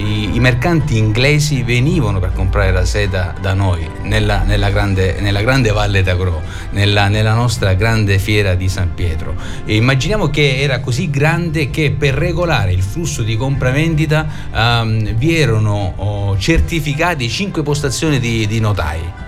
i, 0.06 0.34
i, 0.34 0.40
mercanti 0.40 0.96
inglesi 0.96 1.62
venivano 1.62 2.20
per 2.20 2.32
comprare 2.32 2.70
la 2.70 2.84
seta 2.84 3.34
da 3.40 3.54
noi, 3.54 3.88
nella, 4.02 4.42
nella, 4.42 4.70
grande, 4.70 5.20
nella 5.20 5.42
grande, 5.42 5.72
Valle 5.72 6.02
d'Agro, 6.02 6.42
nella, 6.70 7.08
nella, 7.08 7.34
nostra 7.34 7.74
grande 7.74 8.18
fiera 8.18 8.54
di 8.54 8.68
San 8.68 8.94
Pietro. 8.94 9.34
E 9.64 9.74
immaginiamo 9.76 10.28
che 10.28 10.60
era 10.60 10.80
così 10.80 11.10
grande 11.10 11.70
che 11.70 11.90
per 11.90 12.14
regolare 12.14 12.72
il 12.72 12.82
flusso 12.82 13.22
di 13.22 13.36
compravendita 13.36 14.26
um, 14.52 15.14
vi 15.14 15.36
erano 15.36 15.94
oh, 15.96 16.38
certificati 16.38 17.28
cinque 17.28 17.62
postazioni 17.62 18.18
di, 18.18 18.46
di 18.46 18.60
notai 18.60 19.24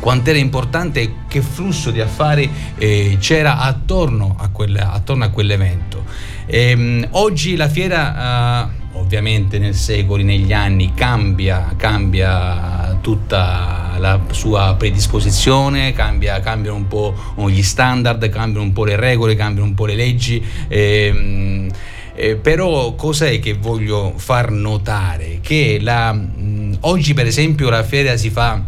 quanto 0.00 0.30
era 0.30 0.38
importante 0.38 1.16
che 1.28 1.42
flusso 1.42 1.90
di 1.90 2.00
affari 2.00 2.50
eh, 2.78 3.18
c'era 3.20 3.58
attorno 3.58 4.34
a, 4.38 4.48
quel, 4.48 4.76
attorno 4.76 5.24
a 5.24 5.28
quell'evento. 5.28 6.04
E, 6.46 6.72
um, 6.72 7.06
oggi 7.10 7.54
la 7.54 7.68
fiera 7.68 8.64
uh, 8.72 8.79
ovviamente 9.00 9.58
nel 9.58 9.74
secoli, 9.74 10.22
negli 10.22 10.52
anni 10.52 10.92
cambia, 10.94 11.74
cambia 11.76 12.98
tutta 13.00 13.96
la 13.98 14.20
sua 14.30 14.74
predisposizione, 14.78 15.92
cambia, 15.92 16.40
cambiano 16.40 16.76
un 16.76 16.86
po' 16.86 17.14
gli 17.48 17.62
standard, 17.62 18.28
cambiano 18.28 18.64
un 18.64 18.72
po' 18.72 18.84
le 18.84 18.96
regole, 18.96 19.34
cambiano 19.34 19.66
un 19.66 19.74
po' 19.74 19.86
le 19.86 19.94
leggi. 19.94 20.42
Ehm, 20.68 21.68
eh, 22.14 22.36
però 22.36 22.94
cos'è 22.94 23.40
che 23.40 23.54
voglio 23.54 24.12
far 24.16 24.50
notare? 24.50 25.38
Che 25.40 25.78
la, 25.80 26.12
mh, 26.12 26.78
oggi 26.80 27.14
per 27.14 27.26
esempio 27.26 27.70
la 27.70 27.82
feria 27.82 28.16
si 28.16 28.30
fa 28.30 28.62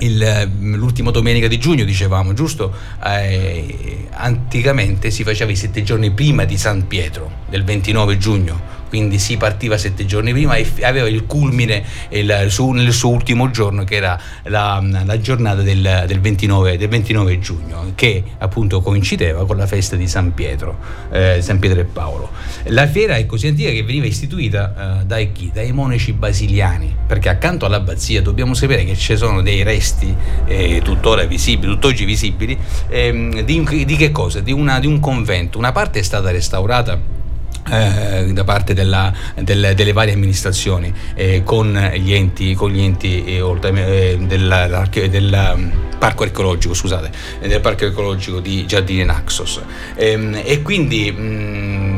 il, 0.00 0.50
l'ultima 0.60 1.10
domenica 1.10 1.48
di 1.48 1.58
giugno, 1.58 1.84
dicevamo, 1.84 2.32
giusto? 2.34 2.72
Eh, 3.04 4.06
anticamente 4.10 5.10
si 5.10 5.22
faceva 5.22 5.50
i 5.50 5.56
sette 5.56 5.82
giorni 5.82 6.10
prima 6.10 6.44
di 6.44 6.58
San 6.58 6.86
Pietro, 6.86 7.30
del 7.48 7.64
29 7.64 8.18
giugno 8.18 8.76
quindi 8.88 9.18
si 9.18 9.36
partiva 9.36 9.78
sette 9.78 10.04
giorni 10.06 10.32
prima 10.32 10.56
e 10.56 10.66
aveva 10.82 11.08
il 11.08 11.26
culmine 11.26 11.84
il, 12.10 12.46
su, 12.48 12.70
nel 12.70 12.92
suo 12.92 13.10
ultimo 13.10 13.50
giorno 13.50 13.84
che 13.84 13.96
era 13.96 14.20
la, 14.44 14.82
la 15.04 15.20
giornata 15.20 15.62
del, 15.62 16.04
del, 16.06 16.20
29, 16.20 16.76
del, 16.76 16.88
29, 16.88 17.38
giugno 17.38 17.92
che 17.94 18.22
appunto 18.38 18.80
coincideva 18.80 19.46
con 19.46 19.56
la 19.56 19.66
festa 19.66 19.96
di 19.96 20.08
San 20.08 20.34
Pietro, 20.34 20.78
eh, 21.10 21.38
San 21.40 21.58
Pietro 21.58 21.80
e 21.80 21.84
Paolo. 21.84 22.30
La 22.64 22.86
fiera 22.86 23.16
è 23.16 23.26
così 23.26 23.46
antica 23.46 23.70
che 23.70 23.82
veniva 23.82 24.06
istituita 24.06 25.00
eh, 25.00 25.04
dai 25.04 25.32
chi? 25.32 25.50
Dai 25.52 25.72
monaci 25.72 26.12
basiliani, 26.12 26.94
perché 27.06 27.28
accanto 27.28 27.66
all'abbazia 27.66 28.22
dobbiamo 28.22 28.54
sapere 28.54 28.84
che 28.84 28.96
ci 28.96 29.16
sono 29.16 29.42
dei 29.42 29.62
resti 29.62 30.14
eh, 30.46 30.80
tuttora 30.82 31.24
visibili, 31.24 31.72
tutt'oggi 31.72 32.04
visibili, 32.04 32.58
ehm, 32.88 33.40
di, 33.40 33.84
di, 33.84 33.96
che 33.96 34.10
cosa? 34.12 34.40
Di, 34.40 34.52
una, 34.52 34.78
di 34.78 34.86
un 34.86 35.00
convento. 35.00 35.58
Una 35.58 35.72
parte 35.72 35.98
è 35.98 36.02
stata 36.02 36.30
restaurata 36.30 37.17
eh, 37.70 38.32
da 38.32 38.44
parte 38.44 38.74
della, 38.74 39.12
del, 39.34 39.72
delle 39.74 39.92
varie 39.92 40.14
amministrazioni 40.14 40.92
eh, 41.14 41.42
con 41.44 41.72
gli 41.96 42.12
enti, 42.12 42.54
con 42.54 42.70
gli 42.70 42.80
enti 42.80 43.24
eh, 43.24 43.38
eh 43.38 44.18
del, 44.18 44.88
del, 45.08 45.54
mm, 45.56 45.70
parco 45.98 46.22
archeologico, 46.22 46.74
scusate, 46.74 47.10
del 47.40 47.60
parco 47.60 47.84
archeologico 47.84 48.40
di 48.40 48.66
Giardini 48.66 49.04
Naxos. 49.04 49.60
Ehm, 49.96 50.40
e 50.44 50.62
quindi 50.62 51.10
mh, 51.10 51.20
mm, 51.20 51.97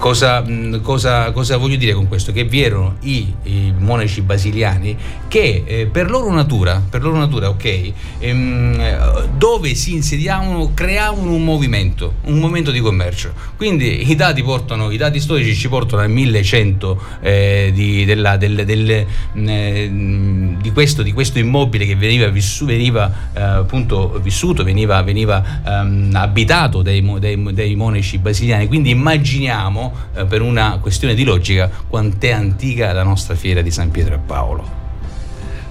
Cosa, 0.00 0.42
cosa, 0.80 1.30
cosa, 1.30 1.58
voglio 1.58 1.76
dire 1.76 1.92
con 1.92 2.08
questo? 2.08 2.32
Che 2.32 2.44
vi 2.44 2.62
erano 2.62 2.96
i, 3.00 3.34
i 3.42 3.74
monaci 3.76 4.22
basiliani 4.22 4.96
che 5.28 5.62
eh, 5.66 5.86
per 5.86 6.08
loro 6.10 6.32
natura, 6.32 6.82
per 6.88 7.02
loro 7.02 7.18
natura 7.18 7.50
ok, 7.50 7.92
ehm, 8.18 9.36
dove 9.36 9.74
si 9.74 9.92
insediavano 9.92 10.72
creavano 10.72 11.32
un 11.34 11.44
movimento, 11.44 12.14
un 12.24 12.38
movimento 12.38 12.70
di 12.70 12.80
commercio. 12.80 13.32
Quindi 13.58 14.10
i 14.10 14.14
dati, 14.14 14.42
portano, 14.42 14.90
i 14.90 14.96
dati 14.96 15.20
storici 15.20 15.54
ci 15.54 15.68
portano 15.68 16.00
al 16.00 16.10
1100 16.10 17.02
eh, 17.20 17.70
di, 17.74 18.06
della, 18.06 18.38
del, 18.38 18.64
del, 18.64 18.90
eh, 19.34 20.56
di, 20.58 20.70
questo, 20.72 21.02
di, 21.02 21.12
questo, 21.12 21.38
immobile 21.38 21.84
che 21.84 21.94
veniva, 21.94 22.26
vissu, 22.28 22.64
veniva 22.64 23.12
eh, 23.34 23.40
appunto 23.40 24.18
vissuto, 24.22 24.64
veniva, 24.64 25.02
veniva 25.02 25.60
ehm, 25.62 26.10
abitato 26.14 26.80
dai, 26.80 27.06
dai, 27.18 27.52
dai 27.52 27.74
monaci 27.74 28.16
basiliani. 28.16 28.66
Quindi 28.66 28.88
immaginiamo 28.88 29.89
eh, 30.14 30.24
per 30.24 30.42
una 30.42 30.78
questione 30.80 31.14
di 31.14 31.24
logica 31.24 31.70
quant'è 31.88 32.30
antica 32.30 32.92
la 32.92 33.02
nostra 33.02 33.34
fiera 33.34 33.60
di 33.60 33.70
San 33.70 33.90
Pietro 33.90 34.14
e 34.14 34.18
Paolo. 34.18 34.78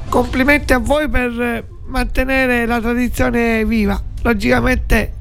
Complimenti 0.10 0.74
a 0.74 0.80
voi 0.80 1.08
per 1.08 1.66
mantenere 1.86 2.66
la 2.66 2.80
tradizione 2.80 3.66
viva. 3.66 4.02
Logicamente 4.22 5.14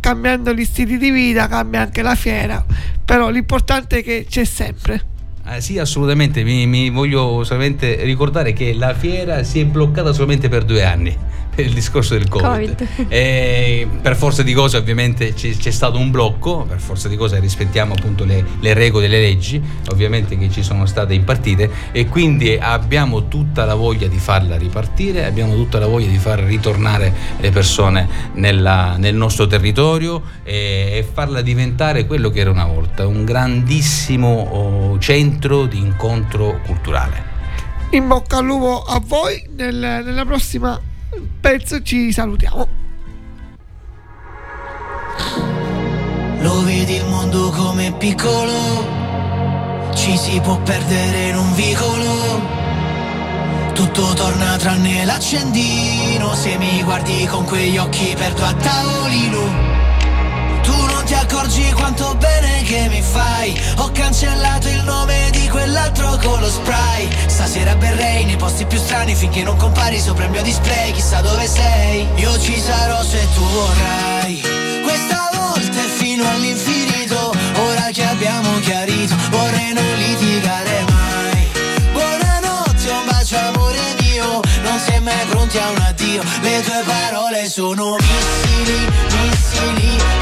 cambiando 0.00 0.52
gli 0.52 0.64
stili 0.64 0.98
di 0.98 1.10
vita 1.10 1.46
cambia 1.46 1.82
anche 1.82 2.02
la 2.02 2.16
fiera, 2.16 2.64
però 3.04 3.30
l'importante 3.30 3.98
è 3.98 4.02
che 4.02 4.26
c'è 4.28 4.44
sempre. 4.44 5.10
Eh, 5.46 5.60
sì, 5.60 5.78
assolutamente, 5.78 6.42
mi, 6.42 6.66
mi 6.66 6.90
voglio 6.90 7.44
solamente 7.44 8.02
ricordare 8.02 8.52
che 8.52 8.74
la 8.74 8.94
fiera 8.94 9.42
si 9.44 9.60
è 9.60 9.64
bloccata 9.64 10.12
solamente 10.12 10.48
per 10.48 10.64
due 10.64 10.84
anni 10.84 11.16
per 11.54 11.64
il 11.66 11.72
discorso 11.72 12.14
del 12.14 12.28
Covid. 12.28 12.76
Covid. 12.76 12.88
E 13.12 13.86
per 14.00 14.16
forza 14.16 14.42
di 14.42 14.52
cose 14.52 14.76
ovviamente 14.76 15.34
c'è, 15.34 15.54
c'è 15.54 15.70
stato 15.70 15.98
un 15.98 16.10
blocco, 16.10 16.64
per 16.66 16.78
forza 16.78 17.08
di 17.08 17.16
cose 17.16 17.38
rispettiamo 17.40 17.92
appunto 17.94 18.24
le, 18.24 18.44
le 18.60 18.74
regole 18.74 19.06
e 19.06 19.08
le 19.08 19.20
leggi 19.20 19.62
ovviamente 19.90 20.38
che 20.38 20.50
ci 20.50 20.62
sono 20.62 20.86
state 20.86 21.14
impartite 21.14 21.70
e 21.92 22.06
quindi 22.06 22.56
abbiamo 22.58 23.28
tutta 23.28 23.64
la 23.64 23.74
voglia 23.74 24.06
di 24.06 24.18
farla 24.18 24.56
ripartire, 24.56 25.24
abbiamo 25.24 25.54
tutta 25.54 25.78
la 25.78 25.86
voglia 25.86 26.08
di 26.08 26.18
far 26.18 26.40
ritornare 26.40 27.12
le 27.38 27.50
persone 27.50 28.08
nella- 28.34 28.96
nel 28.96 29.14
nostro 29.14 29.46
territorio 29.46 30.22
e, 30.42 30.90
e 30.92 31.06
farla 31.10 31.42
diventare 31.42 32.06
quello 32.06 32.30
che 32.30 32.40
era 32.40 32.50
una 32.50 32.66
volta, 32.66 33.06
un 33.06 33.24
grandissimo 33.24 34.28
oh, 34.28 34.98
centro 34.98 35.66
di 35.66 35.78
incontro 35.78 36.60
culturale. 36.64 37.30
In 37.90 38.08
bocca 38.08 38.38
al 38.38 38.46
lupo 38.46 38.82
a 38.82 39.00
voi, 39.04 39.46
nel- 39.54 40.02
nella 40.04 40.24
prossima 40.24 40.80
pezzo 41.40 41.82
ci 41.82 42.12
salutiamo. 42.12 42.80
Lo 46.40 46.64
vedi 46.64 46.94
il 46.94 47.06
mondo 47.06 47.50
come 47.50 47.92
piccolo, 47.92 49.90
ci 49.94 50.16
si 50.16 50.40
può 50.40 50.60
perdere 50.62 51.28
in 51.28 51.36
un 51.36 51.54
vicolo. 51.54 52.60
Tutto 53.74 54.12
torna 54.14 54.56
tranne 54.56 55.04
l'accendino, 55.04 56.34
se 56.34 56.56
mi 56.58 56.82
guardi 56.82 57.26
con 57.26 57.44
quegli 57.44 57.78
occhi 57.78 58.14
perdo 58.16 58.44
a 58.44 58.52
tavolino. 58.54 59.81
Ti 61.12 61.18
accorgi 61.18 61.70
quanto 61.72 62.14
bene 62.14 62.62
che 62.62 62.88
mi 62.88 63.02
fai. 63.02 63.54
Ho 63.76 63.90
cancellato 63.92 64.66
il 64.68 64.82
nome 64.84 65.28
di 65.30 65.46
quell'altro 65.46 66.16
con 66.22 66.40
lo 66.40 66.48
spray. 66.48 67.06
Stasera 67.26 67.74
berrei 67.74 68.24
nei 68.24 68.36
posti 68.36 68.64
più 68.64 68.78
strani 68.78 69.14
Finché 69.14 69.42
non 69.42 69.58
compari 69.58 70.00
sopra 70.00 70.24
il 70.24 70.30
mio 70.30 70.40
display. 70.40 70.90
Chissà 70.92 71.20
dove 71.20 71.46
sei 71.46 72.08
Io 72.14 72.40
ci 72.40 72.58
sarò 72.58 73.02
se 73.02 73.28
tu 73.34 73.42
vorrai. 73.42 74.40
Questa 74.82 75.30
volta 75.34 75.84
è 75.84 75.88
fino 75.98 76.26
all'infinito 76.26 77.34
Ora 77.56 77.90
che 77.92 78.04
abbiamo 78.04 78.58
chiarito 78.60 79.14
Vorrei 79.28 79.74
non 79.74 79.94
litigare 79.96 80.84
mai. 80.88 81.46
Buonanotte, 81.92 82.88
un 82.88 83.04
bacio 83.04 83.36
amore 83.36 83.80
mio 84.00 84.40
Non 84.62 84.80
è 84.86 84.98
mai 85.00 85.26
pronti 85.28 85.58
a 85.58 85.68
un 85.68 85.76
addio. 85.76 86.22
Le 86.40 86.62
tue 86.62 86.82
parole 86.86 87.50
sono 87.50 87.96
missili, 87.96 88.88
missili 89.10 90.21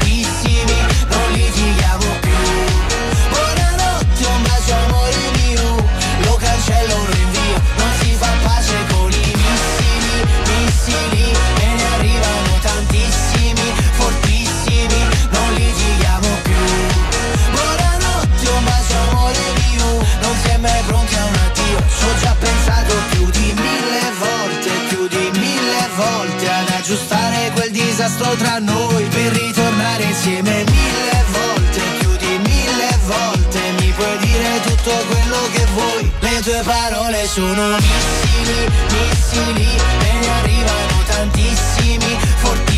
disastro 28.01 28.35
tra 28.35 28.57
noi 28.57 29.03
Per 29.05 29.31
ritornare 29.31 30.03
insieme 30.03 30.63
mille 30.63 31.25
volte 31.31 31.81
Più 31.99 32.15
di 32.17 32.37
mille 32.49 32.99
volte. 33.05 33.59
Mi 33.79 33.93
puoi 33.95 34.17
dire 34.19 34.59
tutto 34.63 34.91
quello 35.07 35.37
che 35.53 35.65
vuoi 35.73 36.11
Le 36.19 36.41
tue 36.41 36.61
parole 36.63 37.27
sono 37.27 37.77
missili, 37.77 38.71
missili 38.89 39.69
E 39.99 40.19
ne 40.19 40.29
arrivano 40.39 41.03
tantissimi, 41.05 42.17
fortissimi 42.37 42.70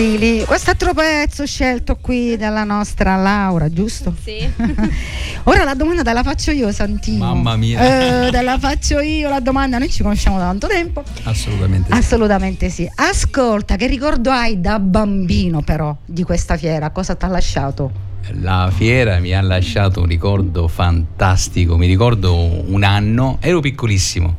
Missili, 0.00 0.44
quest'altro 0.46 0.94
pezzo 0.94 1.44
scelto 1.44 1.96
qui 1.96 2.38
dalla 2.38 2.64
nostra 2.64 3.16
Laura, 3.16 3.70
giusto? 3.70 4.14
Sì. 4.22 4.48
Ora 5.44 5.64
la 5.64 5.74
domanda 5.74 6.02
te 6.02 6.14
la 6.14 6.22
faccio 6.22 6.52
io, 6.52 6.72
Santino. 6.72 7.26
Mamma 7.26 7.54
mia. 7.56 8.26
Eh, 8.26 8.30
te 8.30 8.40
la 8.40 8.58
faccio 8.58 9.00
io 9.00 9.28
la 9.28 9.40
domanda, 9.40 9.76
noi 9.76 9.90
ci 9.90 10.02
conosciamo 10.02 10.38
da 10.38 10.44
tanto 10.44 10.68
tempo. 10.68 11.02
Assolutamente. 11.24 11.92
sì. 11.92 11.98
Assolutamente 11.98 12.70
sì. 12.70 12.90
Ascolta, 12.94 13.76
che 13.76 13.86
ricordo 13.88 14.30
hai 14.30 14.58
da 14.58 14.78
bambino 14.78 15.60
però 15.60 15.94
di 16.06 16.22
questa 16.22 16.56
fiera? 16.56 16.88
Cosa 16.88 17.14
ti 17.14 17.26
ha 17.26 17.28
lasciato? 17.28 18.08
La 18.40 18.70
fiera 18.72 19.18
mi 19.18 19.34
ha 19.34 19.42
lasciato 19.42 20.00
un 20.00 20.06
ricordo 20.06 20.66
fantastico, 20.66 21.76
mi 21.76 21.86
ricordo 21.86 22.34
un 22.34 22.84
anno, 22.84 23.36
ero 23.40 23.60
piccolissimo. 23.60 24.36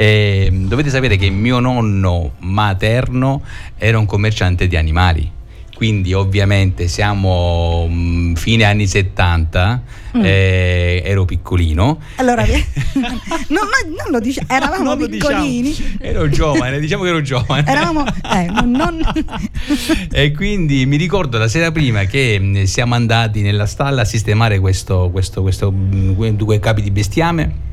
E 0.00 0.48
dovete 0.52 0.90
sapere 0.90 1.16
che 1.16 1.28
mio 1.28 1.58
nonno 1.58 2.34
materno 2.38 3.42
era 3.76 3.98
un 3.98 4.06
commerciante 4.06 4.68
di 4.68 4.76
animali. 4.76 5.28
Quindi 5.74 6.12
ovviamente 6.12 6.86
siamo 6.86 7.86
mm, 7.90 8.34
fine 8.34 8.62
anni 8.64 8.86
70, 8.86 9.82
Mm. 10.16 10.22
eh, 10.24 11.02
ero 11.04 11.24
piccolino. 11.24 11.98
Allora, 12.16 12.42
vi- 12.46 12.64
no, 12.94 13.08
no, 13.48 13.94
non 14.02 14.10
lo 14.10 14.20
dice, 14.20 14.42
eravamo 14.48 14.82
Non 14.84 14.98
lo 14.98 15.08
piccolini. 15.08 15.62
diciamo. 15.68 15.88
Ero 16.00 16.28
giovane, 16.28 16.78
diciamo 16.80 17.02
che 17.02 17.08
ero 17.10 17.20
giovane. 17.20 17.64
Eravamo, 17.68 18.04
eh, 18.06 18.46
non, 18.46 18.70
non- 18.70 19.02
e 20.12 20.32
quindi 20.32 20.86
mi 20.86 20.96
ricordo 20.96 21.38
la 21.38 21.48
sera 21.48 21.70
prima 21.72 22.04
che 22.04 22.38
mh, 22.38 22.62
siamo 22.64 22.94
andati 22.94 23.42
nella 23.42 23.66
stalla 23.66 24.02
a 24.02 24.04
sistemare 24.06 24.60
questo, 24.60 25.10
questo, 25.12 25.42
questo, 25.42 25.70
mh, 25.72 26.14
que- 26.16 26.34
due 26.36 26.58
capi 26.60 26.82
di 26.82 26.90
bestiame 26.92 27.66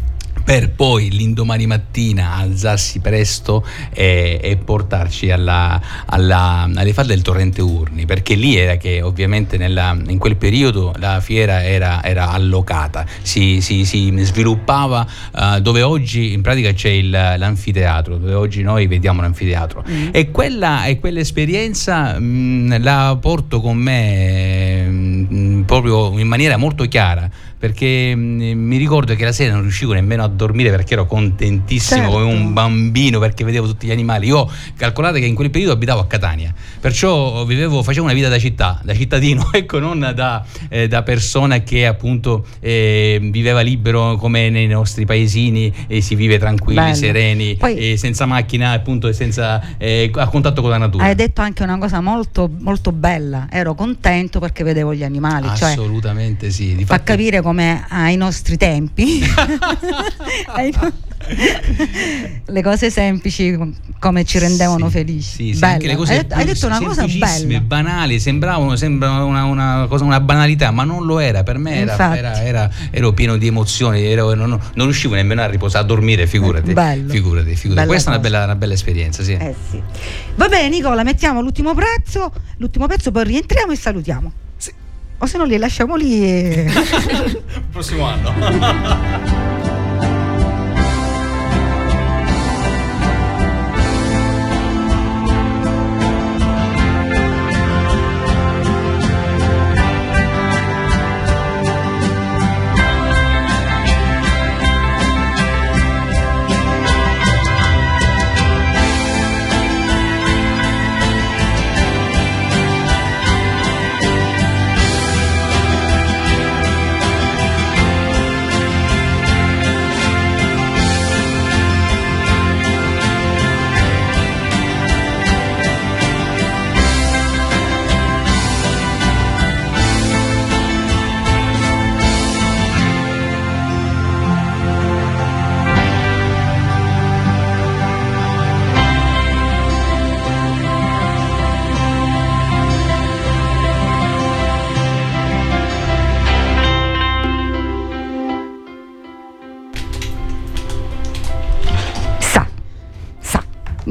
per 0.46 0.70
poi 0.72 1.10
l'indomani 1.10 1.66
mattina 1.66 2.36
alzarsi 2.36 3.00
presto 3.00 3.66
e, 3.92 4.40
e 4.42 4.58
portarci 4.58 5.32
alla, 5.32 5.82
alla- 6.06 6.70
alle 6.74 6.94
falde 6.94 7.14
del 7.16 7.24
torrente 7.24 7.64
Urni, 7.64 8.06
perché 8.06 8.36
lì 8.36 8.56
era 8.56 8.78
che 8.78 9.02
ovviamente 9.02 9.58
nella- 9.58 9.98
in 10.08 10.20
quel 10.20 10.36
periodo 10.38 10.94
la 11.00 11.20
fiera 11.20 11.64
era, 11.64 12.04
era 12.04 12.30
allocata, 12.30 13.06
si, 13.24 13.60
si- 13.62 13.86
si 13.86 14.14
sviluppava 14.20 15.06
eh, 15.36 15.62
dove 15.62 15.82
oggi 15.82 16.34
in 16.34 16.42
pratica 16.44 16.72
c'è 16.74 16.90
il- 16.90 17.10
l'anfiteatro, 17.10 18.18
dove 18.18 18.34
oggi 18.36 18.62
noi 18.62 18.86
vediamo 18.86 19.22
l'anfiteatro. 19.22 19.84
E 20.12 20.30
quella, 20.30 20.86
e 20.86 21.00
quell'esperienza 21.00 22.20
mh, 22.20 22.84
la 22.84 23.18
porto 23.20 23.62
con 23.62 23.78
me 23.78 24.84
mh, 24.88 25.64
proprio 25.66 26.18
in 26.20 26.28
maniera 26.28 26.56
molto 26.58 26.86
chiara 26.86 27.28
perché 27.58 28.14
mh, 28.16 28.54
mi 28.58 28.78
ricordo 28.78 29.16
che 29.16 29.24
la 29.24 29.32
sera 29.32 29.54
non 29.54 29.62
riuscivo 29.62 29.94
nemmeno 29.94 30.24
a 30.24 30.28
dormire 30.28 30.70
perché 30.70 30.94
ero 30.94 31.06
contentissimo 31.06 32.02
Certo. 32.02 32.12
come 32.14 32.26
un 32.26 32.54
bambino 32.54 33.20
perché 33.20 33.44
vedevo 33.44 33.68
tutti 33.68 33.88
gli 33.88 33.92
animali. 33.92 34.28
Io 34.28 34.50
calcolate 34.76 35.20
che 35.20 35.26
in 35.26 35.36
quel 35.36 35.50
periodo 35.50 35.74
abitavo 35.74 36.02
a 36.02 36.08
Catania, 36.08 36.54
perciò 36.80 37.46
vivevo, 37.46 37.82
facevo 37.84 38.06
una 38.06 38.14
vita 38.14 38.28
da 38.30 38.38
città, 38.40 38.80
da 38.84 38.94
cittadino, 38.94 39.50
ecco, 39.54 39.80
non 39.80 40.12
da, 40.14 40.46
eh, 40.70 40.88
da 40.88 41.04
persona 41.04 41.60
che 41.64 41.86
appunto 41.86 42.46
eh, 42.60 43.20
viveva 43.32 43.62
libero 43.62 44.16
come 44.18 44.50
nei 44.50 44.68
nostri 44.68 45.06
paesini 45.06 45.74
e 45.88 46.02
si 46.02 46.16
vive 46.16 46.38
tranquilli, 46.38 46.80
Bello. 46.80 46.96
sereni, 46.96 47.56
Poi- 47.56 47.94
e 47.94 47.98
senza 47.98 48.26
macchina, 48.26 48.72
appunto, 48.72 49.08
e 49.08 49.14
senza 49.14 49.78
eh, 49.78 50.12
a 50.14 50.28
contatto 50.28 50.62
con 50.62 50.70
la 50.70 50.78
natura. 50.78 51.06
Hai 51.06 51.16
detto 51.16 51.42
anche 51.42 51.64
una 51.64 51.78
cosa 51.78 52.02
molto, 52.02 52.50
molto 52.60 52.92
bella. 52.92 53.48
Ero 53.50 53.74
contento 53.76 54.40
perché 54.40 54.64
vedevo 54.64 54.94
gli 54.94 55.04
animali. 55.04 55.48
Cioè, 55.56 55.72
Assolutamente 55.72 56.52
sì. 56.52 56.70
fa 56.72 56.76
Difatti- 56.76 57.04
capire 57.04 57.42
come 57.42 57.55
ai 57.64 58.16
nostri 58.18 58.58
tempi 58.58 59.22
le 62.46 62.62
cose 62.62 62.90
semplici 62.92 63.58
come 64.00 64.24
ci 64.26 64.38
rendevano 64.38 64.86
Sì, 64.88 64.92
felici. 64.92 65.22
Sì, 65.30 65.54
sì, 65.54 65.60
Bella. 65.60 65.74
anche 65.74 65.88
le 65.88 65.96
cose 65.96 66.12
hai, 66.14 66.18
detto- 66.20 66.36
hai 66.36 66.46
detto 66.46 66.66
una 66.68 66.80
cosa 66.80 67.06
bella. 67.08 67.60
banali, 67.62 68.20
sembravano 68.20 68.76
sembra 68.76 69.24
una, 69.24 69.46
una 69.46 69.86
cosa, 69.90 70.04
una 70.04 70.20
banalità, 70.20 70.70
ma 70.72 70.84
non 70.84 71.06
lo 71.06 71.18
era. 71.20 71.42
Per 71.44 71.58
me 71.58 71.76
era, 71.78 72.16
era- 72.16 72.44
era- 72.44 72.70
ero 72.92 73.14
pieno 73.14 73.38
di 73.38 73.48
emozioni, 73.48 74.04
ero- 74.04 74.34
non, 74.36 74.50
non 74.50 74.86
riuscivo 74.86 75.16
nemmeno 75.16 75.42
a 75.42 75.48
riposare, 75.48 75.84
a 75.84 75.88
dormire, 75.88 76.28
figurati. 76.28 76.74
Bello. 76.74 77.10
Figurati, 77.12 77.56
figurati. 77.56 77.88
Questa 77.88 78.12
è 78.12 78.14
una 78.14 78.22
cosa. 78.22 78.32
bella, 78.32 78.44
una 78.46 78.56
bella 78.56 78.74
esperienza, 78.74 79.24
sì. 79.24 79.32
Eh 79.34 79.56
sì. 79.72 79.82
Va 80.36 80.48
bene 80.48 80.70
Nicola, 80.70 81.02
mettiamo 81.04 81.42
l'ultimo 81.42 81.74
pezzo, 81.74 82.32
l'ultimo 82.58 82.86
pezzo 82.86 83.10
poi 83.12 83.24
rientriamo 83.24 83.72
e 83.72 83.76
salutiamo. 83.76 84.32
O 85.20 85.28
se 85.28 85.38
no 85.38 85.46
li 85.46 85.58
lasciamo 85.58 85.96
lì 85.96 86.24
e... 86.24 86.72
Prossimo 87.72 88.06
anno. 88.06 89.54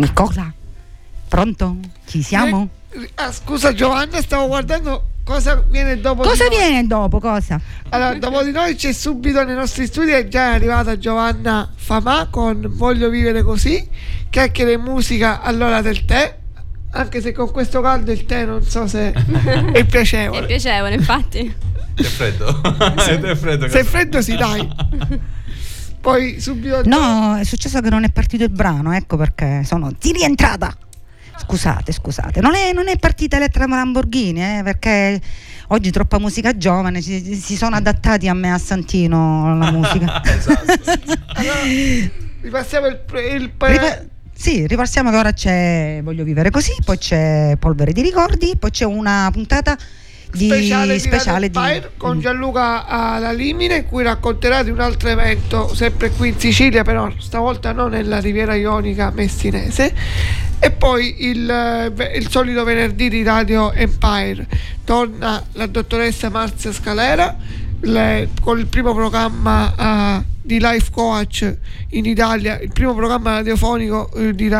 Nicola, 0.05 0.53
pronto? 1.29 1.77
Ci 2.07 2.23
siamo? 2.23 2.69
Eh, 2.91 3.11
ah, 3.17 3.33
scusa 3.33 3.73
Giovanna, 3.73 4.21
stavo 4.21 4.47
guardando 4.47 5.09
cosa 5.25 5.63
viene 5.69 5.99
dopo. 6.01 6.23
di 6.23 6.29
Cosa 6.29 6.45
noi. 6.47 6.57
viene 6.57 6.87
dopo? 6.87 7.19
Cosa? 7.19 7.61
Allora, 7.89 8.15
dopo 8.19 8.43
di 8.43 8.51
noi 8.53 8.75
c'è 8.77 8.93
subito 8.93 9.43
nei 9.45 9.55
nostri 9.55 9.87
studi 9.87 10.11
è 10.11 10.29
già 10.29 10.53
arrivata 10.53 10.99
Giovanna 10.99 11.71
Famà 11.75 12.29
con 12.31 12.67
Voglio 12.75 13.09
vivere 13.09 13.43
così, 13.43 13.89
chiacchiere 14.31 14.73
e 14.73 14.77
musica 14.79 15.41
all'ora 15.41 15.81
del 15.81 16.05
tè, 16.05 16.37
anche 16.91 17.21
se 17.21 17.33
con 17.33 17.51
questo 17.51 17.81
caldo 17.81 18.13
il 18.13 18.27
tè 18.27 18.45
non 18.45 18.63
so 18.63 18.87
se 18.87 19.11
è 19.11 19.65
È 19.73 19.85
piacevole. 19.87 20.47
piacevole, 20.47 20.95
infatti. 20.95 21.55
È 21.95 22.03
freddo. 22.03 22.61
è 22.63 23.35
freddo. 23.35 23.69
Se 23.69 23.81
è 23.81 23.85
freddo 23.85 24.21
si 24.21 24.37
dai. 24.37 24.69
Poi 26.05 26.39
subito 26.39 26.83
No, 26.85 27.37
è 27.37 27.45
successo 27.45 27.81
che 27.81 27.89
non 27.89 28.05
è 28.05 28.11
partito 28.11 28.45
il 28.45 28.51
brano, 28.51 28.93
ecco 28.93 29.17
perché 29.17 29.63
sono 29.65 29.91
di 29.99 30.13
rientrata. 30.13 30.77
Scusate, 31.35 31.93
scusate, 31.93 32.43
non 32.43 32.55
è, 32.55 32.75
non 32.75 32.89
è 32.89 32.99
partita 32.99 33.37
Elettra 33.37 33.67
Lamborghini, 33.67 34.59
eh, 34.59 34.61
perché 34.63 35.19
oggi 35.69 35.91
troppa 35.91 36.19
musica 36.19 36.59
giovane, 36.59 37.01
si, 37.01 37.35
si 37.35 37.57
sono 37.57 37.77
adattati 37.77 38.29
a 38.29 38.35
me 38.35 38.53
a 38.53 38.59
Santino 38.59 39.57
la 39.57 39.71
musica. 39.71 40.21
allora, 40.21 41.63
ripassiamo 42.43 42.87
il, 42.87 43.01
il 43.33 43.53
Ripa- 43.59 44.05
sì, 44.37 44.67
ripassiamo 44.67 45.11
che 45.11 45.17
ora 45.17 45.33
c'è 45.33 46.01
Voglio 46.03 46.23
vivere 46.23 46.51
così, 46.51 46.73
poi 46.85 46.99
c'è 46.99 47.57
Polvere 47.59 47.93
di 47.93 48.03
ricordi, 48.03 48.57
poi 48.59 48.71
c'è 48.71 48.85
una 48.85 49.31
puntata 49.33 49.75
di 50.35 50.47
speciale, 50.47 50.99
speciale 50.99 51.51
di, 51.51 51.57
Empire 51.57 51.93
con 51.97 52.21
Gianluca 52.21 52.87
alla 52.87 53.33
Limine 53.33 53.77
in 53.77 53.87
cui 53.87 54.03
racconterà 54.03 54.63
di 54.63 54.71
un 54.71 54.81
altro 54.81 55.09
evento 55.09 55.75
sempre 55.75 56.11
qui 56.11 56.29
in 56.31 56.39
Sicilia 56.39 56.83
però 56.83 57.11
stavolta 57.19 57.73
non 57.73 57.91
nella 57.91 58.19
Riviera 58.19 58.55
Ionica 58.55 59.11
messinese. 59.15 59.95
E 60.59 60.71
poi 60.71 61.27
il, 61.27 61.49
eh, 61.49 62.17
il 62.17 62.29
solito 62.31 62.65
venerdì 62.65 63.09
di 63.09 63.23
Radio 63.23 63.73
Empire. 63.73 64.47
Torna 64.85 65.43
la 65.53 65.67
dottoressa 65.67 66.31
Marzia 66.31 66.73
Scalera 66.73 67.37
le- 67.81 68.29
con 68.41 68.59
il 68.59 68.67
primo 68.67 68.95
programma 68.95 70.19
eh, 70.19 70.25
di 70.43 70.59
life 70.61 70.91
coach 70.91 71.57
in 71.91 72.05
Italia 72.05 72.59
il 72.61 72.71
primo 72.73 72.95
programma 72.95 73.33
radiofonico 73.33 74.11
eh, 74.15 74.35
di 74.35 74.51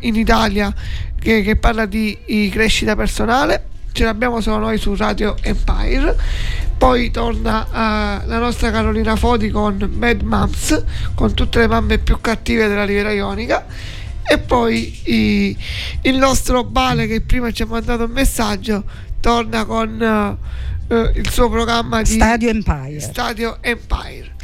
in 0.00 0.14
Italia 0.14 0.72
che, 1.18 1.42
che 1.42 1.56
parla 1.56 1.86
di 1.86 2.16
di 2.26 2.48
crescita 2.48 2.94
personale 2.94 3.74
ce 3.96 4.04
l'abbiamo 4.04 4.42
solo 4.42 4.58
noi 4.58 4.76
su 4.76 4.94
Radio 4.94 5.36
Empire. 5.40 6.14
Poi 6.76 7.10
torna 7.10 7.64
eh, 7.64 8.26
la 8.26 8.38
nostra 8.38 8.70
Carolina 8.70 9.16
Fodi 9.16 9.48
con 9.48 9.90
Mad 9.96 10.20
Moms, 10.20 10.84
con 11.14 11.32
tutte 11.32 11.60
le 11.60 11.66
mamme 11.66 11.96
più 11.96 12.20
cattive 12.20 12.68
della 12.68 12.84
Riviera 12.84 13.10
Ionica. 13.10 13.64
E 14.28 14.38
poi 14.38 15.00
i- 15.04 15.56
il 16.02 16.16
nostro 16.18 16.62
Bale 16.64 17.06
che 17.06 17.22
prima 17.22 17.50
ci 17.52 17.62
ha 17.62 17.66
mandato 17.66 18.04
un 18.04 18.10
messaggio 18.10 18.84
torna 19.20 19.64
con 19.64 20.02
eh, 20.88 20.94
eh, 20.94 21.12
il 21.14 21.30
suo 21.30 21.48
programma 21.48 22.02
di 22.02 22.10
Stadio 22.12 22.50
Empire. 22.50 23.00
Stadio 23.00 23.56
Empire. 23.62 24.34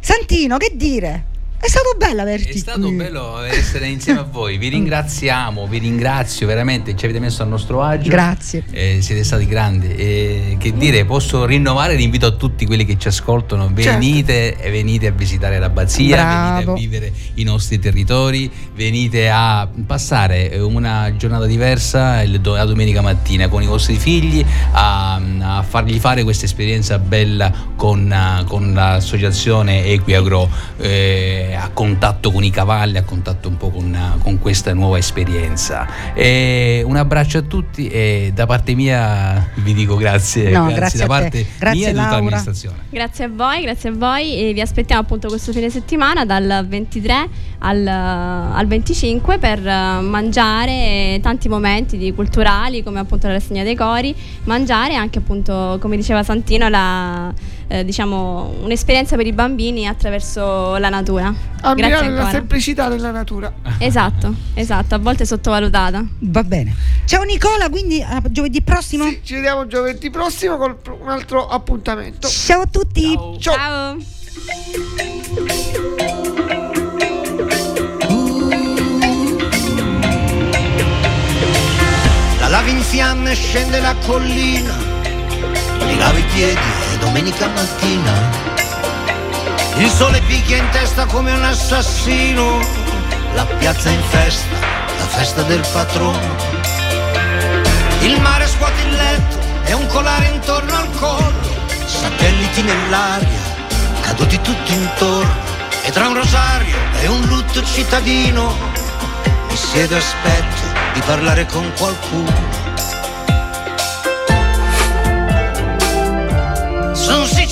Santino, 0.00 0.56
che 0.56 0.72
dire? 0.74 1.24
È 1.58 1.68
stato 1.68 1.94
bello 1.96 2.20
averti 2.22 2.50
È 2.50 2.56
stato 2.56 2.80
qui. 2.80 2.92
bello 2.92 3.42
essere 3.42 3.88
insieme 3.88 4.20
a 4.20 4.22
voi, 4.30 4.56
vi 4.56 4.68
ringraziamo, 4.76 5.66
vi 5.66 5.78
ringrazio 5.78 6.46
veramente, 6.46 6.94
ci 6.96 7.04
avete 7.06 7.18
messo 7.18 7.42
a 7.42 7.46
nostro 7.46 7.82
agio. 7.82 8.08
Grazie. 8.10 8.64
Eh, 8.70 8.98
siete 9.00 9.24
stati 9.24 9.46
grandi. 9.46 9.94
E 9.94 10.56
che 10.60 10.72
dire, 10.76 11.04
posso 11.04 11.44
rinnovare 11.44 11.94
l'invito 11.96 12.26
a 12.26 12.30
tutti 12.32 12.66
quelli 12.66 12.84
che 12.84 12.96
ci 12.98 13.08
ascoltano: 13.08 13.68
venite 13.72 14.56
e 14.56 14.70
venite 14.70 15.08
a 15.08 15.10
visitare 15.10 15.58
l'abbazia, 15.58 16.16
venite 16.16 16.64
Bravo. 16.64 16.72
a 16.72 16.74
vivere 16.78 17.12
i 17.34 17.42
nostri 17.42 17.78
territori, 17.78 18.50
venite 18.74 19.28
a 19.28 19.68
passare 19.86 20.56
una 20.60 21.14
giornata 21.16 21.46
diversa 21.46 22.22
la 22.26 22.64
domenica 22.64 23.00
mattina 23.00 23.48
con 23.48 23.62
i 23.62 23.66
vostri 23.66 23.96
figli, 23.96 24.44
a, 24.72 25.14
a 25.40 25.62
fargli 25.62 25.98
fare 25.98 26.22
questa 26.22 26.44
esperienza 26.44 26.98
bella 26.98 27.52
con, 27.74 28.10
eh, 28.12 28.44
con 28.44 28.72
l'associazione 28.72 29.84
Equiagro. 29.86 30.48
eh, 30.78 31.55
a 31.56 31.70
contatto 31.72 32.30
con 32.30 32.44
i 32.44 32.50
cavalli, 32.50 32.98
a 32.98 33.04
contatto 33.04 33.48
un 33.48 33.56
po' 33.56 33.70
con, 33.70 33.96
con 34.22 34.38
questa 34.38 34.72
nuova 34.74 34.98
esperienza. 34.98 36.14
E 36.14 36.82
un 36.84 36.96
abbraccio 36.96 37.38
a 37.38 37.42
tutti 37.42 37.88
e 37.88 38.30
da 38.34 38.46
parte 38.46 38.74
mia 38.74 39.50
vi 39.56 39.74
dico 39.74 39.96
grazie, 39.96 40.50
No, 40.50 40.66
grazie, 40.66 40.76
grazie 40.76 40.98
da 40.98 41.06
parte 41.06 41.46
Grazie, 41.58 41.78
mia 41.78 41.88
e 41.88 41.92
di 41.92 41.98
tutta 41.98 42.14
l'amministrazione. 42.14 42.76
Grazie 42.90 43.24
a 43.24 43.28
voi, 43.28 43.62
grazie 43.62 43.88
a 43.88 43.92
voi 43.92 44.38
e 44.38 44.52
vi 44.52 44.60
aspettiamo 44.60 45.02
appunto 45.02 45.28
questo 45.28 45.52
fine 45.52 45.70
settimana 45.70 46.24
dal 46.24 46.66
23 46.68 47.28
al, 47.58 47.86
al 47.86 48.66
25 48.66 49.38
per 49.38 49.66
eh, 49.66 50.00
mangiare 50.00 51.18
tanti 51.22 51.48
momenti 51.48 51.96
di 51.96 52.12
culturali 52.12 52.82
come 52.82 52.98
appunto 52.98 53.26
la 53.26 53.34
rassegna 53.34 53.62
dei 53.62 53.74
cori, 53.74 54.14
mangiare 54.44 54.94
anche 54.94 55.18
appunto 55.18 55.78
come 55.80 55.96
diceva 55.96 56.22
Santino 56.22 56.68
la, 56.68 57.32
eh, 57.68 57.84
diciamo, 57.84 58.54
un'esperienza 58.62 59.16
per 59.16 59.26
i 59.26 59.32
bambini 59.32 59.86
attraverso 59.86 60.76
la 60.76 60.88
natura. 60.88 61.32
Grazie 61.32 61.70
Ammirare 61.70 62.08
la 62.10 62.30
semplicità 62.30 62.88
della 62.88 63.10
natura. 63.10 63.52
Esatto, 63.78 64.34
esatto, 64.54 64.94
a 64.94 64.98
volte 64.98 65.26
sottovalutata. 65.26 66.04
Va 66.20 66.44
bene. 66.44 66.74
Ciao 67.04 67.22
Nicola, 67.22 67.68
quindi 67.68 68.00
a 68.02 68.22
giovedì 68.28 68.62
prossimo. 68.62 69.04
Sì, 69.04 69.20
ci 69.22 69.34
vediamo 69.34 69.66
giovedì 69.66 70.10
prossimo 70.10 70.56
con 70.56 70.76
un 71.00 71.08
altro 71.08 71.48
appuntamento. 71.48 72.28
Ciao 72.28 72.62
a 72.62 72.66
tutti. 72.66 73.14
Ciao. 73.14 73.38
Ciao. 73.38 73.96
La 82.38 82.48
lava 82.48 82.68
in 82.68 82.80
fiamme 82.80 83.34
scende 83.34 83.80
la 83.80 83.94
collina, 84.06 84.72
ti 85.78 85.98
lavi 85.98 86.20
i 86.20 86.24
piedi 86.32 86.85
domenica 87.16 87.48
mattina. 87.48 88.12
Il 89.76 89.88
sole 89.88 90.20
picchia 90.26 90.58
in 90.58 90.68
testa 90.68 91.06
come 91.06 91.32
un 91.32 91.42
assassino, 91.42 92.60
la 93.32 93.46
piazza 93.46 93.88
in 93.88 94.02
festa, 94.10 94.54
la 94.98 95.06
festa 95.06 95.42
del 95.44 95.66
patrono. 95.72 96.36
Il 98.00 98.20
mare 98.20 98.46
scuote 98.46 98.82
il 98.82 98.92
letto 98.96 99.38
e 99.64 99.72
un 99.72 99.86
colare 99.86 100.26
intorno 100.26 100.74
al 100.74 100.90
collo, 100.90 101.56
satelliti 101.86 102.60
nell'aria, 102.60 103.40
caduti 104.02 104.38
tutti 104.42 104.74
intorno. 104.74 105.44
E 105.84 105.90
tra 105.92 106.08
un 106.08 106.16
rosario 106.16 106.76
e 107.00 107.06
un 107.06 107.22
lutto 107.28 107.64
cittadino, 107.64 108.54
mi 109.48 109.56
siedo 109.56 109.94
e 109.94 109.98
aspetto 109.98 110.62
di 110.92 111.00
parlare 111.00 111.46
con 111.46 111.72
qualcuno. 111.78 112.65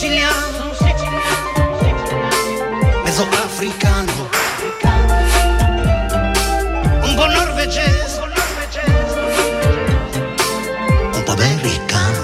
Siciliano, 0.05 0.76
mezzo 3.05 3.26
africano, 3.42 4.28
un 7.00 7.14
po' 7.14 7.26
norvegese, 7.26 8.20
un 11.12 11.22
po' 11.24 11.32
americano. 11.32 12.22